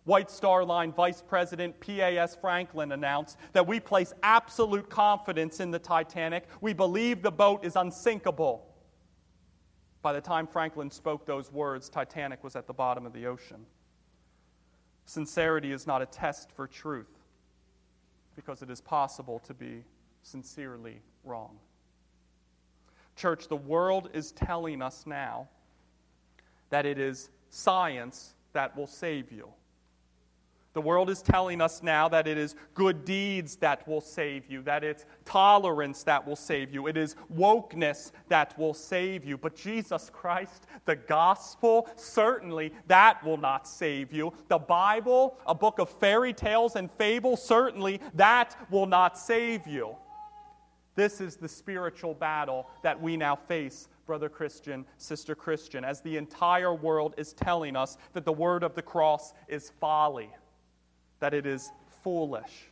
White 0.04 0.30
Star 0.30 0.64
Line 0.64 0.92
Vice 0.92 1.20
President 1.20 1.80
P.A.S. 1.80 2.36
Franklin 2.36 2.92
announced 2.92 3.38
that 3.52 3.66
we 3.66 3.80
place 3.80 4.12
absolute 4.22 4.88
confidence 4.88 5.58
in 5.58 5.72
the 5.72 5.80
Titanic. 5.80 6.44
We 6.60 6.72
believe 6.72 7.22
the 7.22 7.32
boat 7.32 7.64
is 7.64 7.74
unsinkable. 7.74 8.72
By 10.00 10.12
the 10.12 10.20
time 10.20 10.46
Franklin 10.46 10.92
spoke 10.92 11.26
those 11.26 11.50
words, 11.50 11.88
Titanic 11.88 12.44
was 12.44 12.54
at 12.54 12.68
the 12.68 12.72
bottom 12.72 13.04
of 13.04 13.12
the 13.12 13.26
ocean. 13.26 13.66
Sincerity 15.06 15.72
is 15.72 15.88
not 15.88 16.02
a 16.02 16.06
test 16.06 16.52
for 16.52 16.68
truth 16.68 17.15
because 18.36 18.62
it 18.62 18.70
is 18.70 18.80
possible 18.80 19.40
to 19.40 19.54
be 19.54 19.82
sincerely 20.22 21.00
wrong. 21.24 21.56
Church, 23.16 23.48
the 23.48 23.56
world 23.56 24.10
is 24.12 24.32
telling 24.32 24.82
us 24.82 25.04
now 25.06 25.48
that 26.68 26.84
it 26.84 26.98
is 26.98 27.30
science 27.50 28.34
that 28.52 28.76
will 28.76 28.86
save 28.86 29.32
you. 29.32 29.48
The 30.76 30.82
world 30.82 31.08
is 31.08 31.22
telling 31.22 31.62
us 31.62 31.82
now 31.82 32.06
that 32.10 32.26
it 32.26 32.36
is 32.36 32.54
good 32.74 33.06
deeds 33.06 33.56
that 33.56 33.88
will 33.88 34.02
save 34.02 34.42
you, 34.46 34.60
that 34.64 34.84
it's 34.84 35.06
tolerance 35.24 36.02
that 36.02 36.26
will 36.26 36.36
save 36.36 36.70
you, 36.70 36.86
it 36.86 36.98
is 36.98 37.16
wokeness 37.34 38.12
that 38.28 38.58
will 38.58 38.74
save 38.74 39.24
you. 39.24 39.38
But 39.38 39.56
Jesus 39.56 40.10
Christ, 40.12 40.66
the 40.84 40.96
gospel, 40.96 41.88
certainly 41.96 42.74
that 42.88 43.24
will 43.24 43.38
not 43.38 43.66
save 43.66 44.12
you. 44.12 44.34
The 44.48 44.58
Bible, 44.58 45.38
a 45.46 45.54
book 45.54 45.78
of 45.78 45.88
fairy 45.88 46.34
tales 46.34 46.76
and 46.76 46.90
fables, 46.92 47.42
certainly 47.42 47.98
that 48.12 48.54
will 48.70 48.84
not 48.84 49.16
save 49.16 49.66
you. 49.66 49.96
This 50.94 51.22
is 51.22 51.36
the 51.36 51.48
spiritual 51.48 52.12
battle 52.12 52.68
that 52.82 53.00
we 53.00 53.16
now 53.16 53.34
face 53.34 53.88
brother 54.04 54.28
Christian, 54.28 54.84
sister 54.98 55.34
Christian, 55.34 55.84
as 55.86 56.02
the 56.02 56.18
entire 56.18 56.74
world 56.74 57.14
is 57.16 57.32
telling 57.32 57.76
us 57.76 57.96
that 58.12 58.26
the 58.26 58.32
word 58.32 58.62
of 58.62 58.74
the 58.74 58.82
cross 58.82 59.32
is 59.48 59.72
folly 59.80 60.28
that 61.20 61.34
it 61.34 61.46
is 61.46 61.70
foolish. 62.02 62.70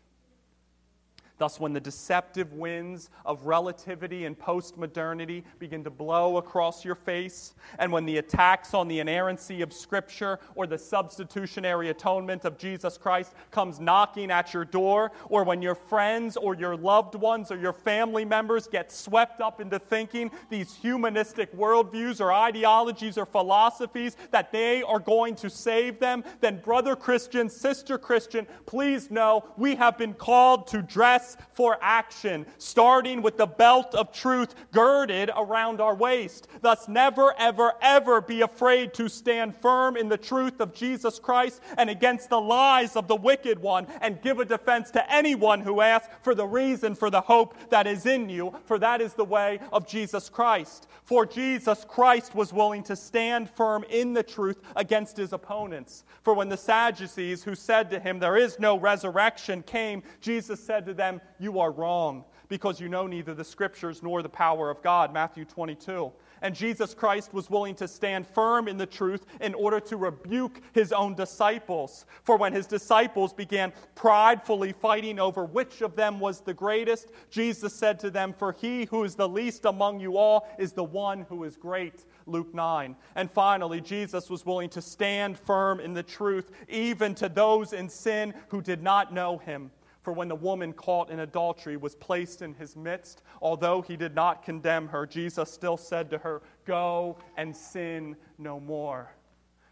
Thus, 1.37 1.59
when 1.59 1.73
the 1.73 1.81
deceptive 1.81 2.53
winds 2.53 3.11
of 3.27 3.44
relativity 3.44 4.25
and 4.25 4.38
postmodernity 4.38 5.42
begin 5.59 5.83
to 5.83 5.90
blow 5.90 6.37
across 6.37 6.85
your 6.85 6.94
face, 6.94 7.55
and 7.81 7.90
when 7.90 8.07
the 8.07 8.18
attacks 8.18 8.73
on 8.73 8.87
the 8.87 9.01
inerrancy 9.01 9.61
of 9.61 9.73
Scripture 9.73 10.38
or 10.55 10.68
the 10.68 10.79
substitutionary 10.79 11.88
atonement 11.88 12.44
of 12.44 12.57
Jesus 12.57 12.97
Christ 12.97 13.35
comes 13.51 13.81
knocking 13.81 14.31
at 14.31 14.55
your 14.55 14.64
door, 14.64 15.11
or 15.29 15.42
when 15.42 15.61
your 15.61 15.75
friends 15.75 16.37
or 16.37 16.55
your 16.55 16.77
loved 16.77 17.16
ones 17.16 17.51
or 17.51 17.57
your 17.57 17.73
family 17.73 18.25
members 18.25 18.68
get 18.68 18.92
swept 18.92 19.40
up 19.40 19.61
into 19.61 19.81
thinking 19.81 20.31
these 20.51 20.77
humanistic 20.77 21.53
worldviews 21.57 22.20
or 22.20 22.33
ideologies 22.33 23.18
or 23.18 23.27
philosophies 23.27 24.16
that 24.31 24.53
they 24.53 24.85
are 24.85 25.01
going 25.01 25.35
to 25.35 25.51
save 25.51 25.99
them, 25.99 26.23
then, 26.40 26.61
brother 26.61 26.94
Christian, 26.94 27.49
sister 27.49 27.99
Christian, 27.99 28.47
please 28.66 29.11
know 29.11 29.44
we 29.57 29.75
have 29.75 29.99
been 29.99 30.14
called 30.14 30.68
to 30.68 30.81
dress 30.81 31.23
for 31.52 31.78
action, 31.80 32.46
starting 32.58 33.22
with 33.22 33.37
the 33.37 33.46
belt 33.46 33.94
of 33.94 34.12
truth 34.12 34.54
girded 34.72 35.30
around 35.37 35.80
our 35.80 35.94
waist. 35.94 36.48
Thus, 36.60 36.88
never, 36.88 37.34
ever, 37.38 37.72
ever 37.80 38.20
be 38.20 38.40
afraid 38.42 38.94
to 38.94 39.08
stand 39.08 39.56
firm 39.56 39.96
in 39.96 40.08
the 40.08 40.18
truth 40.18 40.60
of 40.60 40.74
Jesus 40.74 41.18
Christ 41.18 41.60
and 41.78 41.90
against 41.90 42.30
the 42.30 42.40
lies 42.40 42.96
of 42.96 43.08
the 43.08 43.16
wicked 43.16 43.58
one, 43.58 43.87
and 44.00 44.22
give 44.22 44.38
a 44.38 44.44
defense 44.44 44.90
to 44.92 45.12
anyone 45.12 45.60
who 45.60 45.80
asks 45.80 46.08
for 46.22 46.34
the 46.34 46.46
reason 46.46 46.94
for 46.94 47.10
the 47.10 47.20
hope 47.20 47.54
that 47.70 47.87
is 47.87 48.06
in 48.06 48.28
you, 48.28 48.54
for 48.66 48.78
that 48.78 49.00
is 49.00 49.14
the 49.14 49.24
way 49.24 49.60
of 49.72 49.87
Jesus 49.87 50.28
Christ. 50.28 50.88
For 51.04 51.26
Jesus 51.26 51.84
Christ 51.87 52.34
was 52.34 52.52
willing 52.52 52.82
to 52.84 52.96
stand 52.96 53.50
firm 53.50 53.84
in 53.90 54.14
the 54.14 54.22
truth 54.22 54.60
against 54.74 55.16
his 55.16 55.32
opponents. 55.32 56.04
For 56.22 56.32
when 56.32 56.48
the 56.48 56.56
Sadducees, 56.56 57.44
who 57.44 57.54
said 57.54 57.90
to 57.90 58.00
him, 58.00 58.18
There 58.18 58.38
is 58.38 58.58
no 58.58 58.78
resurrection, 58.78 59.62
came, 59.62 60.02
Jesus 60.20 60.58
said 60.58 60.87
to 60.87 60.94
them, 60.94 61.13
them, 61.18 61.27
You 61.38 61.59
are 61.61 61.70
wrong, 61.70 62.24
because 62.48 62.81
you 62.81 62.88
know 62.88 63.07
neither 63.07 63.35
the 63.35 63.44
scriptures 63.44 64.03
nor 64.03 64.22
the 64.22 64.29
power 64.29 64.70
of 64.70 64.83
God. 64.83 65.12
Matthew 65.12 65.44
22. 65.44 66.12
And 66.42 66.55
Jesus 66.55 66.92
Christ 66.92 67.33
was 67.33 67.48
willing 67.48 67.74
to 67.77 67.88
stand 67.88 68.27
firm 68.27 68.68
in 68.68 68.77
the 68.77 68.85
truth 68.85 69.24
in 69.40 69.55
order 69.55 69.81
to 69.81 69.96
rebuke 69.96 70.61
his 70.72 70.92
own 70.92 71.14
disciples. 71.14 72.05
For 72.22 72.37
when 72.37 72.53
his 72.53 72.66
disciples 72.66 73.33
began 73.33 73.72
pridefully 73.94 74.72
fighting 74.72 75.18
over 75.18 75.46
which 75.46 75.81
of 75.81 75.96
them 75.96 76.20
was 76.20 76.40
the 76.40 76.53
greatest, 76.53 77.09
Jesus 77.31 77.72
said 77.72 77.98
to 78.00 78.11
them, 78.11 78.35
For 78.35 78.53
he 78.53 78.85
who 78.85 79.05
is 79.05 79.14
the 79.14 79.29
least 79.29 79.64
among 79.64 80.00
you 80.00 80.18
all 80.18 80.46
is 80.59 80.72
the 80.72 80.85
one 80.85 81.22
who 81.31 81.44
is 81.44 81.57
great. 81.57 82.05
Luke 82.27 82.53
9. 82.53 82.94
And 83.14 83.31
finally, 83.31 83.81
Jesus 83.81 84.29
was 84.29 84.44
willing 84.44 84.68
to 84.70 84.83
stand 84.83 85.38
firm 85.38 85.81
in 85.81 85.94
the 85.94 86.03
truth, 86.03 86.50
even 86.68 87.14
to 87.14 87.31
those 87.31 87.72
in 87.72 87.88
sin 87.88 88.35
who 88.48 88.61
did 88.61 88.83
not 88.83 89.14
know 89.14 89.38
him. 89.38 89.70
For 90.04 90.12
when 90.12 90.28
the 90.28 90.36
woman 90.36 90.74
caught 90.74 91.08
in 91.08 91.20
adultery 91.20 91.78
was 91.78 91.94
placed 91.94 92.42
in 92.42 92.52
his 92.52 92.76
midst, 92.76 93.22
although 93.40 93.80
he 93.80 93.96
did 93.96 94.14
not 94.14 94.42
condemn 94.42 94.86
her, 94.88 95.06
Jesus 95.06 95.50
still 95.50 95.78
said 95.78 96.10
to 96.10 96.18
her, 96.18 96.42
Go 96.66 97.16
and 97.38 97.56
sin 97.56 98.14
no 98.36 98.60
more. 98.60 99.10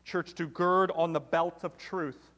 Church, 0.05 0.33
to 0.35 0.47
gird 0.47 0.91
on 0.95 1.13
the 1.13 1.21
belt 1.21 1.65
of 1.65 1.77
truth. 1.77 2.33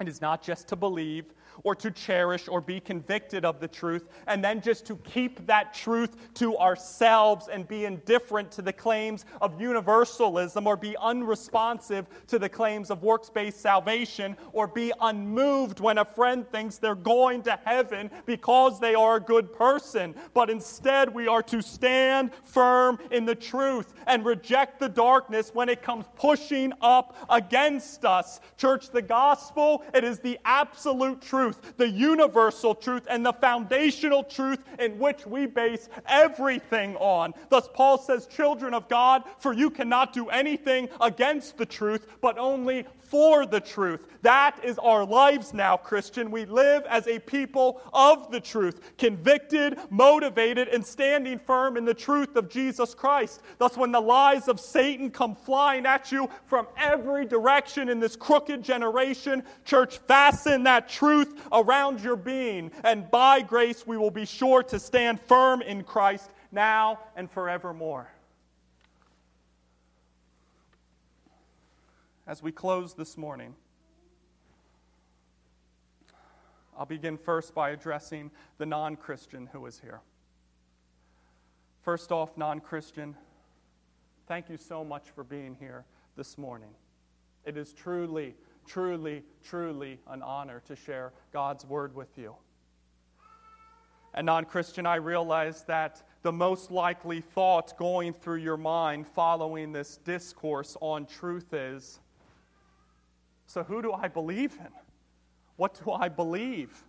It 0.00 0.06
is 0.06 0.20
not 0.20 0.42
just 0.42 0.68
to 0.68 0.76
believe, 0.76 1.34
or 1.64 1.74
to 1.74 1.90
cherish 1.90 2.48
or 2.48 2.60
be 2.60 2.80
convicted 2.80 3.44
of 3.44 3.60
the 3.60 3.68
truth, 3.68 4.08
and 4.26 4.42
then 4.42 4.60
just 4.60 4.86
to 4.86 4.96
keep 4.96 5.46
that 5.46 5.74
truth 5.74 6.16
to 6.34 6.56
ourselves 6.58 7.48
and 7.48 7.66
be 7.68 7.84
indifferent 7.84 8.50
to 8.52 8.62
the 8.62 8.72
claims 8.72 9.24
of 9.40 9.60
universalism 9.60 10.66
or 10.66 10.76
be 10.76 10.96
unresponsive 10.98 12.06
to 12.26 12.38
the 12.38 12.48
claims 12.48 12.90
of 12.90 13.02
works 13.02 13.30
based 13.30 13.60
salvation 13.60 14.36
or 14.52 14.66
be 14.66 14.92
unmoved 15.00 15.80
when 15.80 15.98
a 15.98 16.04
friend 16.04 16.48
thinks 16.50 16.78
they're 16.78 16.94
going 16.94 17.42
to 17.42 17.58
heaven 17.64 18.10
because 18.26 18.80
they 18.80 18.94
are 18.94 19.16
a 19.16 19.20
good 19.20 19.52
person. 19.52 20.14
But 20.34 20.50
instead, 20.50 21.12
we 21.12 21.28
are 21.28 21.42
to 21.44 21.62
stand 21.62 22.30
firm 22.44 22.98
in 23.10 23.24
the 23.24 23.34
truth 23.34 23.94
and 24.06 24.24
reject 24.24 24.80
the 24.80 24.88
darkness 24.88 25.50
when 25.52 25.68
it 25.68 25.82
comes 25.82 26.04
pushing 26.16 26.72
up 26.80 27.16
against 27.30 28.04
us. 28.04 28.40
Church, 28.56 28.90
the 28.90 29.02
gospel, 29.02 29.84
it 29.94 30.04
is 30.04 30.20
the 30.20 30.38
absolute 30.44 31.20
truth 31.20 31.47
truth, 31.52 31.76
the 31.76 31.88
universal 31.88 32.74
truth, 32.74 33.06
and 33.08 33.24
the 33.24 33.32
foundational 33.32 34.22
truth 34.22 34.58
in 34.78 34.98
which 34.98 35.26
we 35.26 35.46
base 35.46 35.88
everything 36.06 36.96
on. 36.96 37.34
Thus, 37.48 37.68
Paul 37.72 37.98
says, 37.98 38.26
Children 38.26 38.74
of 38.74 38.88
God, 38.88 39.24
for 39.38 39.52
you 39.52 39.70
cannot 39.70 40.12
do 40.12 40.28
anything 40.28 40.88
against 41.00 41.56
the 41.58 41.66
truth, 41.66 42.06
but 42.20 42.38
only 42.38 42.86
for 43.08 43.46
the 43.46 43.60
truth. 43.60 44.06
That 44.22 44.62
is 44.62 44.78
our 44.78 45.04
lives 45.04 45.54
now, 45.54 45.76
Christian. 45.76 46.30
We 46.30 46.44
live 46.44 46.84
as 46.84 47.06
a 47.06 47.18
people 47.20 47.80
of 47.92 48.30
the 48.30 48.40
truth, 48.40 48.80
convicted, 48.98 49.78
motivated, 49.90 50.68
and 50.68 50.84
standing 50.84 51.38
firm 51.38 51.76
in 51.76 51.84
the 51.84 51.94
truth 51.94 52.36
of 52.36 52.50
Jesus 52.50 52.94
Christ. 52.94 53.40
Thus, 53.58 53.76
when 53.76 53.92
the 53.92 54.00
lies 54.00 54.48
of 54.48 54.60
Satan 54.60 55.10
come 55.10 55.34
flying 55.34 55.86
at 55.86 56.12
you 56.12 56.28
from 56.46 56.66
every 56.76 57.24
direction 57.24 57.88
in 57.88 58.00
this 58.00 58.16
crooked 58.16 58.62
generation, 58.62 59.42
church, 59.64 59.98
fasten 59.98 60.64
that 60.64 60.88
truth 60.88 61.37
around 61.52 62.00
your 62.00 62.16
being, 62.16 62.70
and 62.84 63.10
by 63.10 63.40
grace 63.40 63.86
we 63.86 63.96
will 63.96 64.10
be 64.10 64.24
sure 64.24 64.62
to 64.64 64.78
stand 64.78 65.20
firm 65.20 65.62
in 65.62 65.82
Christ 65.82 66.30
now 66.52 66.98
and 67.16 67.30
forevermore. 67.30 68.08
as 72.28 72.42
we 72.42 72.52
close 72.52 72.92
this 72.92 73.16
morning, 73.16 73.54
I'll 76.78 76.86
begin 76.86 77.16
first 77.16 77.54
by 77.54 77.70
addressing 77.70 78.30
the 78.58 78.66
non 78.66 78.96
Christian 78.96 79.48
who 79.50 79.64
is 79.64 79.80
here. 79.80 80.00
First 81.82 82.12
off, 82.12 82.36
non 82.36 82.60
Christian, 82.60 83.16
thank 84.28 84.50
you 84.50 84.58
so 84.58 84.84
much 84.84 85.08
for 85.14 85.24
being 85.24 85.56
here 85.58 85.86
this 86.16 86.36
morning. 86.36 86.68
It 87.46 87.56
is 87.56 87.72
truly, 87.72 88.36
truly, 88.68 89.24
truly 89.42 89.98
an 90.08 90.22
honor 90.22 90.62
to 90.66 90.76
share 90.76 91.12
God's 91.32 91.64
word 91.64 91.94
with 91.94 92.16
you. 92.16 92.34
And 94.14 94.26
non 94.26 94.44
Christian, 94.44 94.86
I 94.86 94.96
realize 94.96 95.64
that 95.64 96.02
the 96.22 96.32
most 96.32 96.70
likely 96.70 97.20
thought 97.20 97.76
going 97.78 98.12
through 98.12 98.38
your 98.38 98.56
mind 98.56 99.06
following 99.06 99.72
this 99.72 99.96
discourse 99.98 100.76
on 100.80 101.06
truth 101.06 101.52
is 101.52 102.00
so, 103.48 103.64
who 103.64 103.80
do 103.80 103.92
I 103.94 104.08
believe 104.08 104.54
in? 104.60 104.68
What 105.56 105.82
do 105.82 105.90
I 105.90 106.10
believe? 106.10 106.84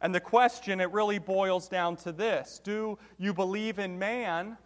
And 0.00 0.14
the 0.14 0.20
question, 0.20 0.80
it 0.80 0.90
really 0.90 1.18
boils 1.18 1.68
down 1.68 1.96
to 1.96 2.12
this 2.12 2.60
Do 2.64 2.98
you 3.18 3.32
believe 3.34 3.78
in 3.78 3.98
man, 3.98 4.56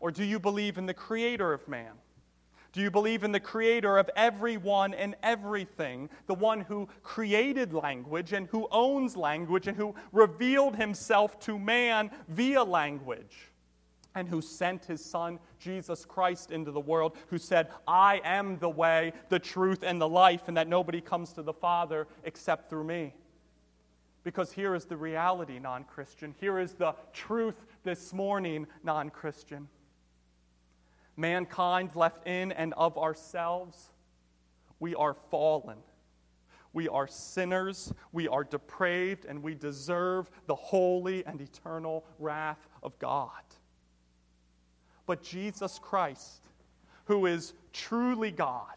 or 0.00 0.10
do 0.10 0.24
you 0.24 0.40
believe 0.40 0.78
in 0.78 0.86
the 0.86 0.94
creator 0.94 1.52
of 1.52 1.66
man? 1.68 1.92
Do 2.74 2.80
you 2.80 2.90
believe 2.90 3.22
in 3.22 3.30
the 3.30 3.38
creator 3.38 3.98
of 3.98 4.10
everyone 4.16 4.94
and 4.94 5.14
everything, 5.22 6.10
the 6.26 6.34
one 6.34 6.60
who 6.60 6.88
created 7.04 7.72
language 7.72 8.32
and 8.32 8.48
who 8.48 8.66
owns 8.72 9.16
language 9.16 9.68
and 9.68 9.76
who 9.76 9.94
revealed 10.10 10.74
himself 10.74 11.38
to 11.40 11.56
man 11.58 12.10
via 12.28 12.62
language? 12.62 13.52
and 14.16 14.28
who 14.28 14.40
sent 14.40 14.84
his 14.84 15.04
son, 15.04 15.40
Jesus 15.58 16.04
Christ, 16.04 16.52
into 16.52 16.70
the 16.70 16.78
world, 16.78 17.16
who 17.26 17.36
said, 17.36 17.70
I 17.88 18.20
am 18.22 18.58
the 18.58 18.68
way, 18.68 19.12
the 19.28 19.40
truth, 19.40 19.82
and 19.82 20.00
the 20.00 20.08
life, 20.08 20.42
and 20.46 20.56
that 20.56 20.68
nobody 20.68 21.00
comes 21.00 21.32
to 21.32 21.42
the 21.42 21.52
Father 21.52 22.06
except 22.22 22.70
through 22.70 22.84
me. 22.84 23.12
Because 24.22 24.52
here 24.52 24.76
is 24.76 24.84
the 24.84 24.96
reality, 24.96 25.58
non 25.58 25.82
Christian. 25.82 26.32
Here 26.38 26.60
is 26.60 26.74
the 26.74 26.94
truth 27.12 27.66
this 27.82 28.12
morning, 28.12 28.68
non 28.84 29.10
Christian. 29.10 29.68
Mankind 31.16 31.90
left 31.94 32.26
in 32.26 32.52
and 32.52 32.74
of 32.74 32.98
ourselves, 32.98 33.90
we 34.80 34.94
are 34.94 35.14
fallen. 35.14 35.78
We 36.72 36.88
are 36.88 37.06
sinners, 37.06 37.92
we 38.12 38.26
are 38.26 38.42
depraved, 38.42 39.26
and 39.26 39.42
we 39.42 39.54
deserve 39.54 40.28
the 40.46 40.56
holy 40.56 41.24
and 41.24 41.40
eternal 41.40 42.04
wrath 42.18 42.66
of 42.82 42.98
God 42.98 43.30
but 45.06 45.22
Jesus 45.22 45.78
Christ, 45.78 46.48
who 47.04 47.26
is 47.26 47.54
truly 47.72 48.30
God. 48.30 48.76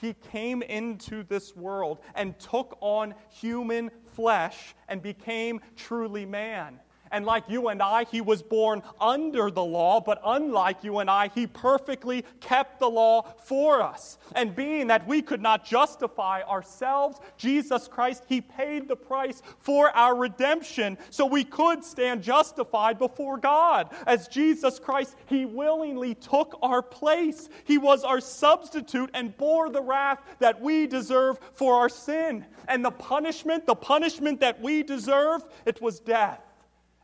He 0.00 0.14
came 0.14 0.62
into 0.62 1.24
this 1.24 1.56
world 1.56 1.98
and 2.14 2.38
took 2.38 2.76
on 2.80 3.14
human 3.30 3.90
flesh 4.14 4.74
and 4.88 5.02
became 5.02 5.60
truly 5.76 6.24
man. 6.24 6.80
And 7.10 7.24
like 7.24 7.44
you 7.48 7.68
and 7.68 7.82
I, 7.82 8.04
he 8.04 8.20
was 8.20 8.42
born 8.42 8.82
under 9.00 9.50
the 9.50 9.64
law, 9.64 10.00
but 10.00 10.20
unlike 10.24 10.84
you 10.84 10.98
and 10.98 11.10
I, 11.10 11.30
he 11.34 11.46
perfectly 11.46 12.24
kept 12.40 12.80
the 12.80 12.88
law 12.88 13.22
for 13.44 13.82
us. 13.82 14.18
And 14.34 14.54
being 14.54 14.88
that 14.88 15.06
we 15.06 15.22
could 15.22 15.40
not 15.40 15.64
justify 15.64 16.42
ourselves, 16.42 17.18
Jesus 17.36 17.88
Christ, 17.88 18.24
he 18.28 18.40
paid 18.40 18.88
the 18.88 18.96
price 18.96 19.42
for 19.60 19.90
our 19.96 20.14
redemption 20.14 20.98
so 21.10 21.26
we 21.26 21.44
could 21.44 21.84
stand 21.84 22.22
justified 22.22 22.98
before 22.98 23.38
God. 23.38 23.94
As 24.06 24.28
Jesus 24.28 24.78
Christ, 24.78 25.16
he 25.26 25.44
willingly 25.44 26.14
took 26.14 26.58
our 26.62 26.82
place. 26.82 27.48
He 27.64 27.78
was 27.78 28.04
our 28.04 28.20
substitute 28.20 29.10
and 29.14 29.36
bore 29.36 29.70
the 29.70 29.82
wrath 29.82 30.20
that 30.38 30.60
we 30.60 30.86
deserve 30.86 31.38
for 31.54 31.74
our 31.74 31.88
sin. 31.88 32.44
And 32.66 32.84
the 32.84 32.90
punishment, 32.90 33.66
the 33.66 33.74
punishment 33.74 34.40
that 34.40 34.60
we 34.60 34.82
deserve, 34.82 35.42
it 35.64 35.80
was 35.80 36.00
death. 36.00 36.47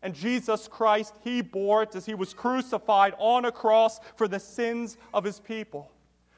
And 0.04 0.14
Jesus 0.14 0.68
Christ, 0.68 1.14
He 1.24 1.40
bore 1.40 1.82
it 1.82 1.96
as 1.96 2.04
He 2.04 2.14
was 2.14 2.34
crucified 2.34 3.14
on 3.18 3.46
a 3.46 3.50
cross 3.50 4.00
for 4.16 4.28
the 4.28 4.38
sins 4.38 4.98
of 5.14 5.24
His 5.24 5.40
people. 5.40 5.90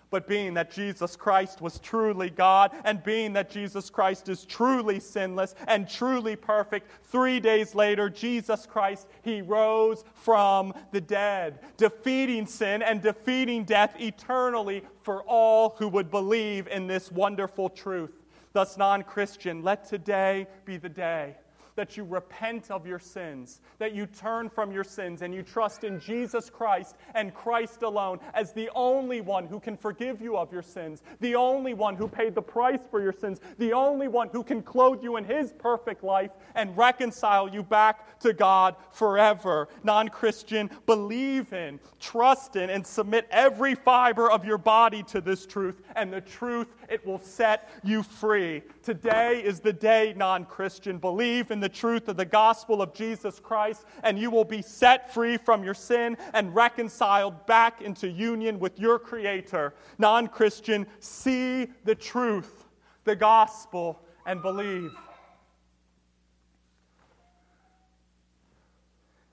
But 0.08 0.28
being 0.28 0.54
that 0.54 0.70
Jesus 0.70 1.16
Christ 1.16 1.60
was 1.60 1.80
truly 1.80 2.30
God, 2.30 2.70
and 2.84 3.02
being 3.02 3.32
that 3.32 3.50
Jesus 3.50 3.90
Christ 3.90 4.28
is 4.28 4.44
truly 4.44 5.00
sinless 5.00 5.56
and 5.66 5.90
truly 5.90 6.36
perfect, 6.36 6.88
three 7.02 7.40
days 7.40 7.74
later, 7.74 8.08
Jesus 8.08 8.66
Christ, 8.66 9.08
He 9.22 9.42
rose 9.42 10.04
from 10.14 10.72
the 10.92 11.00
dead, 11.00 11.58
defeating 11.76 12.46
sin 12.46 12.82
and 12.82 13.02
defeating 13.02 13.64
death 13.64 13.96
eternally 13.98 14.84
for 15.02 15.24
all 15.24 15.74
who 15.76 15.88
would 15.88 16.08
believe 16.12 16.68
in 16.68 16.86
this 16.86 17.10
wonderful 17.10 17.68
truth. 17.68 18.12
Thus, 18.52 18.78
non 18.78 19.02
Christian, 19.02 19.64
let 19.64 19.88
today 19.88 20.46
be 20.64 20.76
the 20.76 20.88
day 20.88 21.34
that 21.76 21.96
you 21.96 22.04
repent 22.04 22.70
of 22.70 22.86
your 22.86 22.98
sins, 22.98 23.60
that 23.78 23.94
you 23.94 24.06
turn 24.06 24.48
from 24.48 24.72
your 24.72 24.84
sins, 24.84 25.22
and 25.22 25.32
you 25.32 25.42
trust 25.42 25.84
in 25.84 26.00
Jesus 26.00 26.50
Christ 26.50 26.96
and 27.14 27.34
Christ 27.34 27.82
alone 27.82 28.18
as 28.34 28.52
the 28.52 28.70
only 28.74 29.20
one 29.20 29.46
who 29.46 29.60
can 29.60 29.76
forgive 29.76 30.20
you 30.20 30.36
of 30.36 30.52
your 30.52 30.62
sins, 30.62 31.02
the 31.20 31.34
only 31.34 31.74
one 31.74 31.94
who 31.94 32.08
paid 32.08 32.34
the 32.34 32.42
price 32.42 32.80
for 32.90 33.00
your 33.00 33.12
sins, 33.12 33.40
the 33.58 33.72
only 33.72 34.08
one 34.08 34.28
who 34.30 34.42
can 34.42 34.62
clothe 34.62 35.02
you 35.02 35.16
in 35.16 35.24
his 35.24 35.52
perfect 35.52 36.02
life 36.02 36.30
and 36.54 36.76
reconcile 36.76 37.48
you 37.48 37.62
back 37.62 38.18
to 38.20 38.32
God 38.32 38.74
forever. 38.90 39.68
Non 39.84 40.08
Christian, 40.08 40.70
believe 40.86 41.52
in, 41.52 41.78
trust 42.00 42.56
in, 42.56 42.70
and 42.70 42.86
submit 42.86 43.26
every 43.30 43.74
fiber 43.74 44.30
of 44.30 44.44
your 44.44 44.58
body 44.58 45.02
to 45.04 45.20
this 45.20 45.46
truth, 45.46 45.82
and 45.94 46.12
the 46.12 46.20
truth, 46.20 46.68
it 46.88 47.04
will 47.06 47.18
set 47.18 47.68
you 47.84 48.02
free. 48.02 48.62
Today 48.82 49.42
is 49.44 49.60
the 49.60 49.72
day, 49.72 50.14
non 50.16 50.44
Christian. 50.44 50.98
Believe 50.98 51.50
in 51.50 51.60
the 51.60 51.65
the 51.66 51.70
truth 51.70 52.06
of 52.06 52.16
the 52.16 52.24
gospel 52.24 52.80
of 52.80 52.94
Jesus 52.94 53.40
Christ, 53.40 53.86
and 54.04 54.16
you 54.16 54.30
will 54.30 54.44
be 54.44 54.62
set 54.62 55.12
free 55.12 55.36
from 55.36 55.64
your 55.64 55.74
sin 55.74 56.16
and 56.32 56.54
reconciled 56.54 57.44
back 57.46 57.82
into 57.82 58.08
union 58.08 58.60
with 58.60 58.78
your 58.78 59.00
Creator. 59.00 59.74
Non 59.98 60.28
Christian, 60.28 60.86
see 61.00 61.66
the 61.82 61.96
truth, 61.96 62.66
the 63.02 63.16
gospel, 63.16 64.00
and 64.26 64.40
believe. 64.42 64.92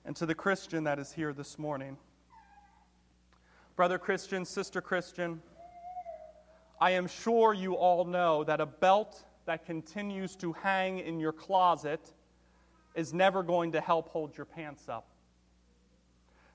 And 0.04 0.16
to 0.16 0.26
the 0.26 0.34
Christian 0.34 0.82
that 0.82 0.98
is 0.98 1.12
here 1.12 1.32
this 1.32 1.56
morning, 1.56 1.96
Brother 3.76 3.96
Christian, 3.96 4.44
sister 4.44 4.80
Christian, 4.80 5.40
I 6.80 6.90
am 6.90 7.06
sure 7.06 7.54
you 7.54 7.74
all 7.74 8.04
know 8.04 8.42
that 8.42 8.60
a 8.60 8.66
belt 8.66 9.22
that 9.46 9.64
continues 9.64 10.34
to 10.36 10.52
hang 10.52 10.98
in 10.98 11.20
your 11.20 11.32
closet 11.32 12.12
is 12.94 13.12
never 13.12 13.42
going 13.42 13.72
to 13.72 13.80
help 13.80 14.08
hold 14.08 14.36
your 14.36 14.46
pants 14.46 14.88
up. 14.88 15.06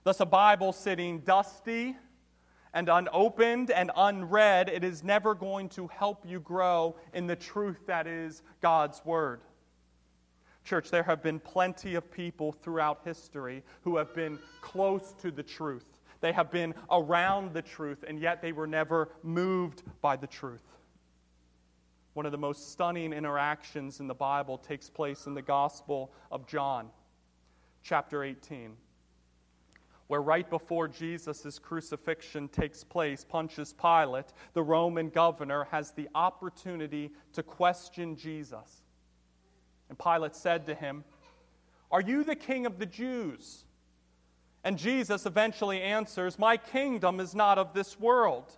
Thus, 0.04 0.20
a 0.20 0.26
Bible 0.26 0.72
sitting 0.72 1.20
dusty 1.20 1.96
and 2.74 2.88
unopened 2.88 3.72
and 3.72 3.92
unread, 3.96 4.70
it 4.70 4.84
is 4.84 5.04
never 5.04 5.36
going 5.36 5.70
to 5.70 5.88
help 5.88 6.26
you 6.26 6.40
grow 6.40 6.96
in 7.14 7.28
the 7.28 7.36
truth 7.36 7.86
that 7.88 8.08
is 8.08 8.42
God's 8.62 9.04
Word. 9.04 9.42
Church, 10.64 10.92
there 10.92 11.04
have 11.04 11.24
been 11.24 11.40
plenty 11.40 11.96
of 11.96 12.12
people 12.12 12.52
throughout 12.52 13.02
history 13.04 13.64
who 13.82 13.98
have 13.98 14.14
been 14.14 14.38
close 14.62 15.14
to 15.22 15.32
the 15.32 15.44
truth. 15.44 15.86
They 16.22 16.32
have 16.32 16.52
been 16.52 16.76
around 16.92 17.54
the 17.54 17.62
truth, 17.62 18.04
and 18.08 18.20
yet 18.20 18.42
they 18.42 18.52
were 18.52 18.68
never 18.68 19.10
moved 19.24 19.84
by 20.02 20.16
the 20.16 20.28
truth. 20.28 20.62
One 22.14 22.26
of 22.26 22.32
the 22.32 22.38
most 22.38 22.72
stunning 22.72 23.14
interactions 23.14 24.00
in 24.00 24.08
the 24.08 24.16
Bible 24.16 24.58
takes 24.58 24.90
place 24.90 25.26
in 25.26 25.34
the 25.34 25.42
Gospel 25.42 26.12
of 26.32 26.48
John, 26.48 26.90
chapter 27.84 28.24
18, 28.24 28.76
where 30.08 30.22
right 30.22 30.50
before 30.50 30.88
Jesus' 30.88 31.60
crucifixion 31.60 32.48
takes 32.48 32.84
place, 32.84 33.24
Pontius 33.24 33.74
Pilate, 33.74 34.34
the 34.54 34.64
Roman 34.64 35.10
governor, 35.10 35.68
has 35.72 35.92
the 35.92 36.10
opportunity 36.16 37.12
to 37.34 37.44
question 37.44 38.16
Jesus. 38.16 38.82
And 39.90 39.98
Pilate 39.98 40.36
said 40.36 40.66
to 40.66 40.76
him, 40.76 41.04
Are 41.92 42.02
you 42.02 42.24
the 42.24 42.36
king 42.36 42.66
of 42.66 42.80
the 42.80 42.86
Jews? 42.88 43.66
And 44.64 44.78
Jesus 44.78 45.26
eventually 45.26 45.82
answers, 45.82 46.38
My 46.38 46.58
kingdom 46.58 47.20
is 47.20 47.34
not 47.34 47.58
of 47.58 47.74
this 47.74 48.00
world. 48.00 48.58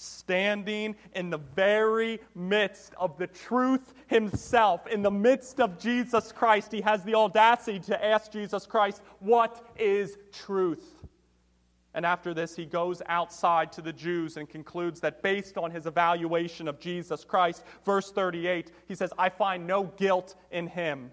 standing 0.00 0.96
in 1.14 1.28
the 1.28 1.38
very 1.38 2.20
midst 2.34 2.94
of 2.96 3.18
the 3.18 3.26
truth 3.26 3.92
himself, 4.06 4.86
in 4.86 5.02
the 5.02 5.10
midst 5.10 5.60
of 5.60 5.78
Jesus 5.78 6.32
Christ, 6.32 6.72
he 6.72 6.80
has 6.80 7.04
the 7.04 7.14
audacity 7.14 7.78
to 7.80 8.04
ask 8.04 8.32
Jesus 8.32 8.66
Christ, 8.66 9.02
What 9.18 9.72
is 9.76 10.16
truth? 10.32 11.00
And 11.92 12.06
after 12.06 12.32
this, 12.32 12.54
he 12.54 12.66
goes 12.66 13.02
outside 13.06 13.72
to 13.72 13.82
the 13.82 13.92
Jews 13.92 14.36
and 14.36 14.48
concludes 14.48 15.00
that 15.00 15.22
based 15.22 15.58
on 15.58 15.70
his 15.70 15.86
evaluation 15.86 16.68
of 16.68 16.78
Jesus 16.78 17.24
Christ, 17.24 17.64
verse 17.84 18.12
38, 18.12 18.70
he 18.86 18.94
says, 18.94 19.12
I 19.18 19.28
find 19.28 19.66
no 19.66 19.84
guilt 19.96 20.36
in 20.52 20.68
him. 20.68 21.10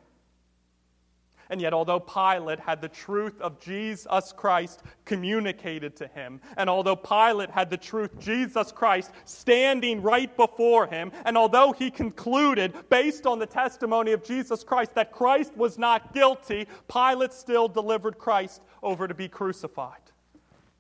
And 1.50 1.62
yet, 1.62 1.74
although 1.74 2.00
Pilate 2.00 2.60
had 2.60 2.82
the 2.82 2.90
truth 2.90 3.40
of 3.42 3.60
Jesus 3.60 4.34
Christ 4.36 4.84
communicated 5.06 5.96
to 5.98 6.08
him, 6.08 6.42
and 6.58 6.70
although 6.70 6.96
Pilate 6.96 7.50
had 7.50 7.70
the 7.70 7.78
truth, 7.78 8.20
Jesus 8.20 8.72
Christ, 8.72 9.12
standing 9.26 10.02
right 10.02 10.36
before 10.36 10.88
him, 10.88 11.12
and 11.26 11.38
although 11.38 11.72
he 11.72 11.90
concluded, 11.90 12.74
based 12.90 13.26
on 13.26 13.40
the 13.40 13.46
testimony 13.46 14.12
of 14.12 14.24
Jesus 14.24 14.64
Christ, 14.64 14.96
that 14.96 15.12
Christ 15.12 15.56
was 15.56 15.78
not 15.78 16.14
guilty, 16.14 16.68
Pilate 16.92 17.34
still 17.34 17.68
delivered 17.68 18.18
Christ 18.18 18.62
over 18.84 19.08
to 19.08 19.14
be 19.14 19.28
crucified. 19.28 20.02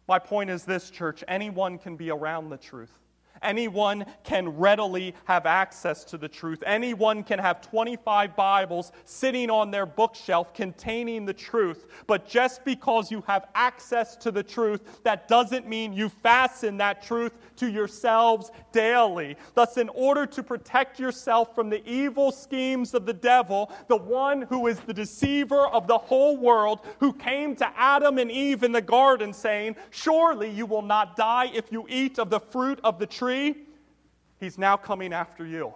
My 0.07 0.19
point 0.19 0.49
is 0.49 0.63
this, 0.63 0.89
church 0.89 1.23
anyone 1.27 1.77
can 1.77 1.95
be 1.95 2.11
around 2.11 2.49
the 2.49 2.57
truth. 2.57 2.91
Anyone 3.41 4.05
can 4.23 4.49
readily 4.49 5.13
have 5.25 5.45
access 5.45 6.03
to 6.05 6.17
the 6.17 6.27
truth. 6.27 6.63
Anyone 6.65 7.23
can 7.23 7.39
have 7.39 7.61
25 7.61 8.35
Bibles 8.35 8.91
sitting 9.05 9.49
on 9.49 9.71
their 9.71 9.85
bookshelf 9.85 10.53
containing 10.53 11.25
the 11.25 11.33
truth. 11.33 11.85
But 12.07 12.27
just 12.27 12.65
because 12.65 13.11
you 13.11 13.23
have 13.27 13.47
access 13.55 14.15
to 14.17 14.31
the 14.31 14.43
truth, 14.43 15.03
that 15.03 15.27
doesn't 15.27 15.67
mean 15.67 15.93
you 15.93 16.09
fasten 16.09 16.77
that 16.77 17.03
truth 17.03 17.33
to 17.57 17.69
yourselves 17.69 18.51
daily. 18.71 19.35
Thus, 19.53 19.77
in 19.77 19.89
order 19.89 20.25
to 20.25 20.43
protect 20.43 20.99
yourself 20.99 21.55
from 21.55 21.69
the 21.69 21.87
evil 21.89 22.31
schemes 22.31 22.93
of 22.93 23.05
the 23.05 23.13
devil, 23.13 23.71
the 23.87 23.97
one 23.97 24.43
who 24.43 24.67
is 24.67 24.79
the 24.81 24.93
deceiver 24.93 25.67
of 25.67 25.87
the 25.87 25.97
whole 25.97 26.37
world, 26.37 26.81
who 26.99 27.13
came 27.13 27.55
to 27.55 27.69
Adam 27.77 28.17
and 28.17 28.31
Eve 28.31 28.63
in 28.63 28.71
the 28.71 28.81
garden 28.81 29.33
saying, 29.33 29.75
Surely 29.89 30.49
you 30.49 30.65
will 30.65 30.81
not 30.81 31.15
die 31.15 31.51
if 31.53 31.71
you 31.71 31.85
eat 31.89 32.19
of 32.19 32.29
the 32.29 32.39
fruit 32.39 32.79
of 32.83 32.99
the 32.99 33.05
tree 33.05 33.26
tree, 33.27 33.55
he's 34.39 34.57
now 34.57 34.77
coming 34.77 35.11
after 35.11 35.45
you, 35.45 35.73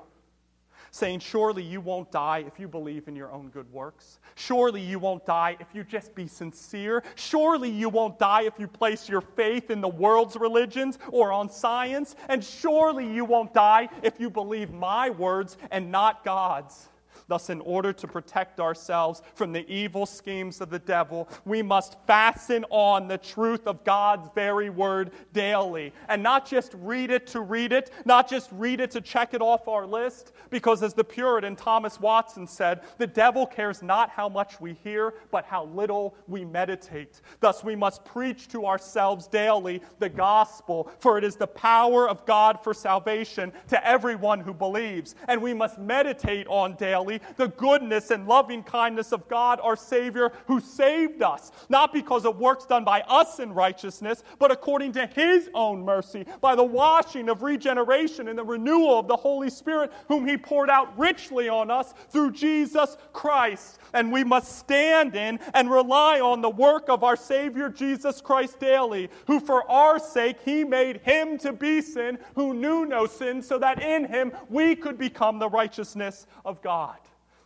saying, 0.90 1.20
Surely 1.20 1.62
you 1.62 1.82
won't 1.82 2.10
die 2.10 2.46
if 2.48 2.58
you 2.58 2.66
believe 2.66 3.10
in 3.10 3.16
your 3.16 3.30
own 3.30 3.50
good 3.50 3.70
works. 3.74 4.20
Surely 4.36 4.80
you 4.80 5.00
won't 5.00 5.26
die 5.26 5.58
if 5.60 5.68
you 5.74 5.84
just 5.84 6.16
be 6.16 6.28
sincere. 6.28 7.04
Surely 7.16 7.70
you 7.70 7.90
won't 7.90 8.18
die 8.18 8.44
if 8.44 8.54
you 8.58 8.68
place 8.68 9.10
your 9.10 9.20
faith 9.20 9.70
in 9.70 9.82
the 9.82 9.90
world's 9.90 10.38
religions 10.38 10.98
or 11.10 11.34
on 11.34 11.50
science. 11.50 12.16
And 12.30 12.42
surely 12.42 13.06
you 13.06 13.26
won't 13.26 13.54
die 13.54 13.90
if 14.02 14.18
you 14.18 14.30
believe 14.30 14.72
my 14.72 15.10
words 15.10 15.58
and 15.72 15.92
not 15.92 16.24
God's. 16.24 16.88
Thus, 17.32 17.50
in 17.50 17.62
order 17.62 17.94
to 17.94 18.08
protect 18.10 18.60
ourselves 18.60 19.22
from 19.36 19.54
the 19.54 19.66
evil 19.74 20.06
schemes 20.06 20.60
of 20.60 20.70
the 20.70 20.80
devil, 20.80 21.30
we 21.46 21.62
must 21.62 21.96
fasten 22.06 22.66
on 22.70 23.08
the 23.08 23.18
truth 23.18 23.68
of 23.68 23.86
God's 23.86 24.28
very 24.36 24.70
word 24.70 25.12
daily. 25.32 25.94
And 26.10 26.22
not 26.22 26.46
just 26.46 26.74
read 26.74 27.10
it 27.10 27.28
to 27.28 27.40
read 27.40 27.72
it, 27.72 27.90
not 28.04 28.30
just 28.30 28.50
read 28.52 28.82
it 28.82 28.92
to 28.92 29.00
check 29.00 29.34
it 29.34 29.42
off 29.42 29.70
our 29.70 29.86
list, 29.86 30.34
because 30.50 30.84
as 30.84 30.94
the 30.94 31.06
Puritan 31.06 31.56
Thomas 31.56 32.02
Watson 32.02 32.46
said, 32.46 32.82
the 32.98 33.08
devil 33.08 33.46
cares 33.46 33.82
not 33.82 34.10
how 34.10 34.28
much 34.28 34.60
we 34.60 34.74
hear, 34.84 35.14
but 35.32 35.46
how 35.46 35.64
little 35.68 36.18
we 36.28 36.44
meditate. 36.44 37.22
Thus, 37.40 37.64
we 37.64 37.78
must 37.78 38.04
preach 38.04 38.50
to 38.50 38.66
ourselves 38.66 39.28
daily 39.28 39.82
the 40.00 40.10
gospel, 40.10 40.92
for 41.00 41.18
it 41.18 41.24
is 41.24 41.38
the 41.38 41.48
power 41.48 42.10
of 42.10 42.26
God 42.26 42.62
for 42.62 42.74
salvation 42.74 43.54
to 43.70 43.88
everyone 43.88 44.42
who 44.42 44.54
believes. 44.54 45.16
And 45.30 45.42
we 45.42 45.54
must 45.54 45.80
meditate 45.80 46.46
on 46.48 46.76
daily 46.76 47.21
the 47.38 47.48
goodness 47.50 48.12
and 48.12 48.28
loving 48.28 48.64
kindness 48.64 49.12
of 49.12 49.28
God, 49.28 49.60
our 49.62 49.76
Savior, 49.76 50.32
who 50.48 50.60
saved 50.60 51.22
us, 51.22 51.52
not 51.70 51.94
because 51.94 52.26
of 52.26 52.40
works 52.40 52.66
done 52.66 52.84
by 52.84 53.02
us 53.02 53.40
in 53.40 53.54
righteousness, 53.54 54.24
but 54.40 54.52
according 54.52 54.92
to 54.94 55.06
His 55.08 55.50
own 55.54 55.84
mercy, 55.84 56.26
by 56.40 56.56
the 56.56 56.64
washing 56.64 57.30
of 57.30 57.44
regeneration 57.44 58.28
and 58.28 58.38
the 58.38 58.44
renewal 58.44 59.00
of 59.00 59.08
the 59.08 59.16
Holy 59.16 59.50
Spirit, 59.50 59.92
whom 60.08 60.28
He 60.28 60.38
poured 60.38 60.70
out 60.70 60.98
richly 60.98 61.50
on 61.50 61.72
us 61.72 61.94
through 62.10 62.32
Jesus 62.32 62.98
Christ. 63.14 63.80
And 63.94 64.12
we 64.12 64.24
must 64.24 64.58
stand 64.58 65.16
in 65.16 65.40
and 65.54 65.70
rely 65.70 66.20
on 66.20 66.42
the 66.42 66.50
work 66.50 66.90
of 66.90 67.04
our 67.04 67.16
Savior 67.16 67.70
Jesus 67.70 68.22
Christ 68.22 68.60
daily, 68.60 69.10
who 69.28 69.40
for 69.40 69.70
our 69.70 70.00
sake 70.00 70.38
He 70.44 70.64
made 70.64 71.02
Him 71.02 71.38
to 71.40 71.52
be 71.52 71.82
sin, 71.82 72.18
who 72.36 72.54
knew 72.54 72.86
no 72.86 73.06
sin, 73.06 73.42
so 73.42 73.60
that 73.60 73.82
in 73.82 74.06
Him 74.06 74.32
we 74.50 74.76
could 74.76 74.98
become 74.98 75.40
the 75.40 75.50
righteousness 75.50 76.28
of 76.46 76.62
God. 76.62 76.98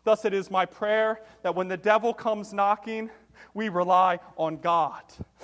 Thus, 0.06 0.24
it 0.24 0.34
is 0.34 0.50
my 0.50 0.66
prayer 0.66 1.22
that 1.42 1.56
when 1.56 1.68
the 1.68 1.76
devil 1.76 2.14
comes 2.14 2.54
knocking, 2.54 3.10
we 3.56 3.70
rely 3.70 4.20
on 4.38 4.58
God. 4.58 5.04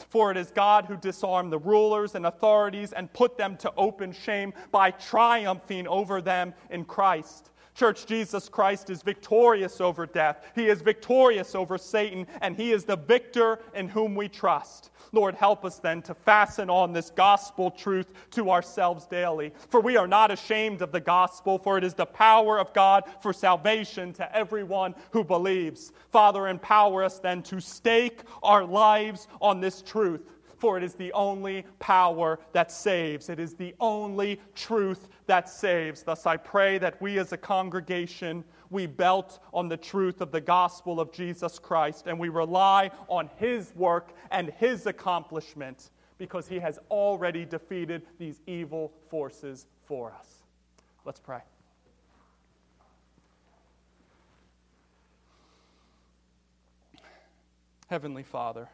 For 0.09 0.29
it 0.31 0.37
is 0.37 0.51
God 0.51 0.85
who 0.85 0.95
disarmed 0.95 1.51
the 1.51 1.57
rulers 1.57 2.13
and 2.13 2.27
authorities 2.27 2.93
and 2.93 3.11
put 3.11 3.37
them 3.37 3.57
to 3.57 3.73
open 3.75 4.13
shame 4.13 4.53
by 4.71 4.91
triumphing 4.91 5.87
over 5.87 6.21
them 6.21 6.53
in 6.69 6.85
Christ. 6.85 7.49
Church, 7.73 8.05
Jesus 8.05 8.49
Christ 8.49 8.89
is 8.89 9.01
victorious 9.01 9.79
over 9.79 10.05
death. 10.05 10.45
He 10.55 10.67
is 10.67 10.81
victorious 10.81 11.55
over 11.55 11.77
Satan, 11.77 12.27
and 12.41 12.55
He 12.55 12.71
is 12.71 12.83
the 12.83 12.97
victor 12.97 13.59
in 13.73 13.87
whom 13.87 14.13
we 14.13 14.27
trust. 14.27 14.91
Lord, 15.13 15.35
help 15.35 15.65
us 15.65 15.79
then 15.79 16.01
to 16.03 16.13
fasten 16.13 16.69
on 16.69 16.93
this 16.93 17.09
gospel 17.09 17.71
truth 17.71 18.13
to 18.31 18.49
ourselves 18.49 19.07
daily. 19.07 19.51
For 19.69 19.81
we 19.81 19.97
are 19.97 20.07
not 20.07 20.31
ashamed 20.31 20.81
of 20.81 20.91
the 20.91 21.01
gospel, 21.01 21.57
for 21.57 21.77
it 21.77 21.83
is 21.83 21.93
the 21.93 22.05
power 22.05 22.59
of 22.59 22.73
God 22.73 23.03
for 23.21 23.33
salvation 23.33 24.13
to 24.13 24.35
everyone 24.35 24.95
who 25.11 25.23
believes. 25.23 25.91
Father, 26.11 26.47
empower 26.47 27.03
us 27.03 27.19
then 27.19 27.41
to 27.43 27.59
stake 27.59 28.21
our 28.43 28.63
lives 28.63 29.27
on 29.41 29.59
this 29.59 29.81
truth 29.81 30.31
for 30.61 30.77
it 30.77 30.83
is 30.83 30.93
the 30.93 31.11
only 31.13 31.65
power 31.79 32.39
that 32.53 32.71
saves. 32.71 33.29
It 33.29 33.39
is 33.39 33.55
the 33.55 33.73
only 33.79 34.39
truth 34.53 35.09
that 35.25 35.49
saves. 35.49 36.03
Thus, 36.03 36.27
I 36.27 36.37
pray 36.37 36.77
that 36.77 37.01
we 37.01 37.17
as 37.17 37.31
a 37.31 37.37
congregation, 37.37 38.43
we 38.69 38.85
belt 38.85 39.39
on 39.55 39.67
the 39.67 39.75
truth 39.75 40.21
of 40.21 40.31
the 40.31 40.39
gospel 40.39 40.99
of 40.99 41.11
Jesus 41.11 41.57
Christ 41.57 42.05
and 42.05 42.17
we 42.17 42.29
rely 42.29 42.91
on 43.07 43.27
his 43.37 43.73
work 43.75 44.13
and 44.29 44.51
his 44.51 44.85
accomplishment 44.85 45.89
because 46.19 46.47
he 46.47 46.59
has 46.59 46.77
already 46.91 47.43
defeated 47.43 48.03
these 48.19 48.39
evil 48.45 48.93
forces 49.09 49.65
for 49.85 50.13
us. 50.13 50.43
Let's 51.05 51.19
pray. 51.19 51.41
Heavenly 57.89 58.23
Father, 58.23 58.69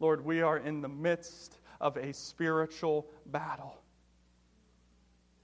Lord, 0.00 0.24
we 0.24 0.42
are 0.42 0.58
in 0.58 0.80
the 0.80 0.88
midst 0.88 1.58
of 1.80 1.96
a 1.96 2.12
spiritual 2.12 3.06
battle. 3.26 3.78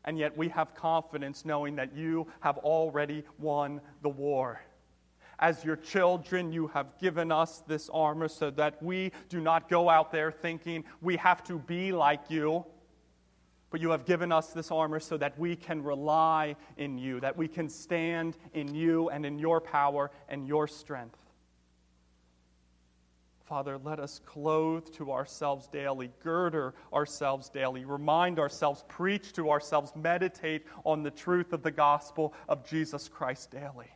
And 0.05 0.19
yet 0.19 0.37
we 0.37 0.49
have 0.49 0.75
confidence 0.75 1.45
knowing 1.45 1.77
that 1.77 1.95
you 1.95 2.27
have 2.41 2.59
already 2.59 3.25
won 3.39 3.81
the 4.03 4.09
war. 4.09 4.61
As 5.39 5.65
your 5.65 5.77
children, 5.77 6.53
you 6.53 6.69
have 6.69 6.99
given 6.99 7.33
us 7.33 7.63
this 7.67 7.89
armor 7.91 8.29
so 8.29 8.51
that 8.51 8.83
we 8.83 9.13
do 9.29 9.41
not 9.41 9.69
go 9.69 9.89
out 9.89 10.13
there 10.13 10.31
thinking 10.31 10.85
we 11.01 11.17
have 11.17 11.43
to 11.45 11.59
be 11.59 11.93
like 11.93 12.31
you 12.31 12.65
but 13.73 13.81
you 13.81 13.91
have 13.91 14.05
given 14.05 14.31
us 14.31 14.49
this 14.49 14.71
armor 14.71 15.01
so 15.01 15.17
that 15.17 15.37
we 15.39 15.57
can 15.57 15.83
rely 15.83 16.55
in 16.77 16.99
you, 16.99 17.19
that 17.21 17.35
we 17.39 17.49
can 17.49 17.71
stand 17.71 18.37
in 18.53 18.73
you 18.75 19.09
and 19.09 19.25
in 19.25 19.39
your 19.39 19.63
power 19.63 20.11
and 20.29 20.47
your 20.47 20.69
strength. 20.69 21.22
Father, 23.53 23.77
let 23.85 24.01
us 24.01 24.19
clothe 24.25 24.91
to 24.95 25.13
ourselves 25.13 25.69
daily, 25.69 26.11
girder 26.23 26.73
ourselves 26.91 27.51
daily, 27.51 27.85
remind 27.85 28.39
ourselves, 28.39 28.83
preach 28.89 29.35
to 29.35 29.51
ourselves, 29.51 29.93
meditate 29.95 30.65
on 30.87 31.03
the 31.03 31.11
truth 31.11 31.53
of 31.53 31.63
the 31.63 31.71
gospel 31.71 32.33
of 32.49 32.67
Jesus 32.67 33.11
Christ 33.11 33.51
daily. 33.51 33.91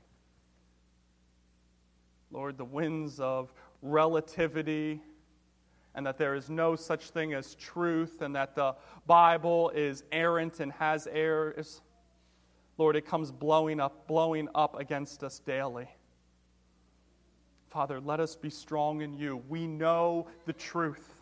Lord, 2.31 2.59
the 2.59 2.67
winds 2.67 3.19
of 3.19 3.51
relativity, 3.81 5.01
and 5.95 6.05
that 6.05 6.19
there 6.19 6.35
is 6.35 6.51
no 6.51 6.77
such 6.77 7.09
thing 7.09 7.33
as 7.33 7.55
truth, 7.55 8.21
and 8.21 8.37
that 8.37 8.57
the 8.57 8.77
Bible 9.07 9.71
is 9.71 10.05
errant 10.13 10.61
and 10.61 10.71
has 10.73 11.07
errors. 11.07 11.81
Lord, 12.77 12.95
it 12.95 13.07
comes 13.07 13.33
blowing 13.33 13.81
up, 13.81 14.07
blowing 14.07 14.51
up 14.55 14.79
against 14.79 15.25
us 15.25 15.39
daily. 15.39 15.89
Father, 17.69 18.01
let 18.01 18.21
us 18.21 18.37
be 18.37 18.51
strong 18.51 19.03
in 19.03 19.15
you. 19.15 19.43
We 19.49 19.67
know 19.67 20.29
the 20.47 20.53
truth. 20.53 21.15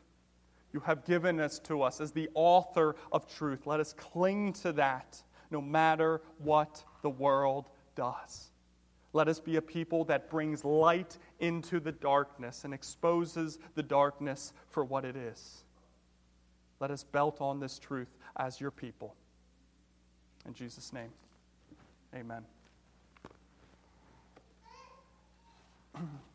You 0.72 0.80
have 0.80 1.04
given 1.04 1.40
us 1.40 1.58
to 1.60 1.82
us 1.82 2.00
as 2.00 2.12
the 2.12 2.28
author 2.34 2.96
of 3.12 3.32
truth. 3.32 3.66
Let 3.66 3.80
us 3.80 3.92
cling 3.92 4.52
to 4.54 4.72
that 4.72 5.22
no 5.50 5.60
matter 5.60 6.20
what 6.38 6.82
the 7.02 7.10
world 7.10 7.68
does. 7.94 8.50
Let 9.12 9.28
us 9.28 9.38
be 9.38 9.56
a 9.56 9.62
people 9.62 10.04
that 10.06 10.28
brings 10.28 10.64
light 10.64 11.16
into 11.38 11.78
the 11.78 11.92
darkness 11.92 12.64
and 12.64 12.74
exposes 12.74 13.60
the 13.76 13.82
darkness 13.82 14.52
for 14.68 14.84
what 14.84 15.04
it 15.04 15.14
is. 15.14 15.62
Let 16.80 16.90
us 16.90 17.04
belt 17.04 17.40
on 17.40 17.60
this 17.60 17.78
truth 17.78 18.18
as 18.36 18.60
your 18.60 18.72
people. 18.72 19.14
In 20.46 20.54
Jesus' 20.54 20.92
name, 20.92 21.12
amen. 22.14 22.42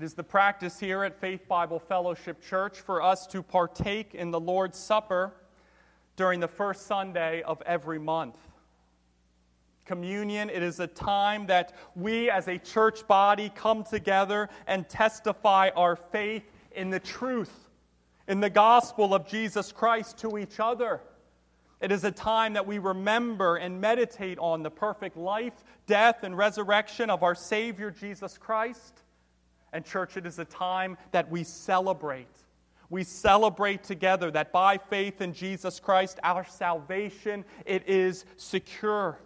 It 0.00 0.04
is 0.04 0.14
the 0.14 0.24
practice 0.24 0.80
here 0.80 1.04
at 1.04 1.20
Faith 1.20 1.46
Bible 1.46 1.78
Fellowship 1.78 2.42
Church 2.42 2.80
for 2.80 3.02
us 3.02 3.26
to 3.26 3.42
partake 3.42 4.14
in 4.14 4.30
the 4.30 4.40
Lord's 4.40 4.78
Supper 4.78 5.34
during 6.16 6.40
the 6.40 6.48
first 6.48 6.86
Sunday 6.86 7.42
of 7.42 7.62
every 7.66 7.98
month. 7.98 8.38
Communion, 9.84 10.48
it 10.48 10.62
is 10.62 10.80
a 10.80 10.86
time 10.86 11.48
that 11.48 11.74
we 11.94 12.30
as 12.30 12.48
a 12.48 12.56
church 12.56 13.06
body 13.06 13.52
come 13.54 13.84
together 13.84 14.48
and 14.66 14.88
testify 14.88 15.68
our 15.76 15.96
faith 15.96 16.50
in 16.72 16.88
the 16.88 17.00
truth, 17.00 17.68
in 18.26 18.40
the 18.40 18.48
gospel 18.48 19.12
of 19.12 19.28
Jesus 19.28 19.70
Christ 19.70 20.16
to 20.20 20.38
each 20.38 20.60
other. 20.60 21.02
It 21.82 21.92
is 21.92 22.04
a 22.04 22.10
time 22.10 22.54
that 22.54 22.66
we 22.66 22.78
remember 22.78 23.56
and 23.56 23.78
meditate 23.78 24.38
on 24.38 24.62
the 24.62 24.70
perfect 24.70 25.18
life, 25.18 25.62
death, 25.86 26.22
and 26.22 26.38
resurrection 26.38 27.10
of 27.10 27.22
our 27.22 27.34
Savior 27.34 27.90
Jesus 27.90 28.38
Christ. 28.38 29.02
And, 29.72 29.84
church, 29.84 30.16
it 30.16 30.26
is 30.26 30.38
a 30.38 30.44
time 30.44 30.96
that 31.12 31.30
we 31.30 31.44
celebrate 31.44 32.26
we 32.90 33.04
celebrate 33.04 33.84
together 33.84 34.32
that 34.32 34.52
by 34.52 34.76
faith 34.76 35.20
in 35.20 35.32
Jesus 35.32 35.78
Christ, 35.78 36.18
our 36.24 36.44
salvation, 36.44 37.44
it 37.64 37.88
is 37.88 38.24
secure. 38.36 39.20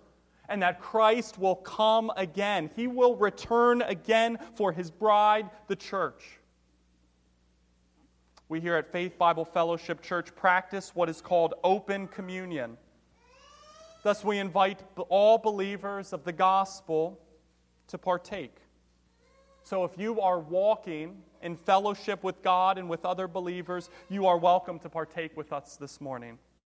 And 0.50 0.62
that 0.62 0.78
Christ 0.78 1.38
will 1.38 1.56
come 1.56 2.12
again. 2.18 2.70
He 2.76 2.86
will 2.86 3.16
return 3.16 3.80
again 3.80 4.38
for 4.54 4.70
his 4.70 4.90
bride, 4.90 5.48
the 5.68 5.76
church. 5.76 6.38
We 8.50 8.60
here 8.60 8.76
at 8.76 8.92
Faith 8.92 9.16
Bible 9.16 9.46
Fellowship 9.46 10.02
Church 10.02 10.36
practice 10.36 10.94
what 10.94 11.08
is 11.08 11.22
called 11.22 11.54
open 11.64 12.06
communion. 12.08 12.76
Thus, 14.02 14.22
we 14.22 14.38
invite 14.38 14.82
all 15.08 15.38
believers 15.38 16.12
of 16.12 16.24
the 16.24 16.32
gospel 16.32 17.18
to 17.88 17.96
partake. 17.96 18.58
So 19.64 19.84
if 19.84 19.92
you 19.96 20.20
are 20.20 20.38
walking 20.38 21.22
in 21.40 21.56
fellowship 21.56 22.22
with 22.22 22.42
God 22.42 22.76
and 22.76 22.86
with 22.86 23.06
other 23.06 23.26
believers, 23.26 23.88
you 24.10 24.26
are 24.26 24.36
welcome 24.36 24.78
to 24.80 24.90
partake 24.90 25.34
with 25.38 25.54
us 25.54 25.76
this 25.76 26.02
morning. 26.02 26.38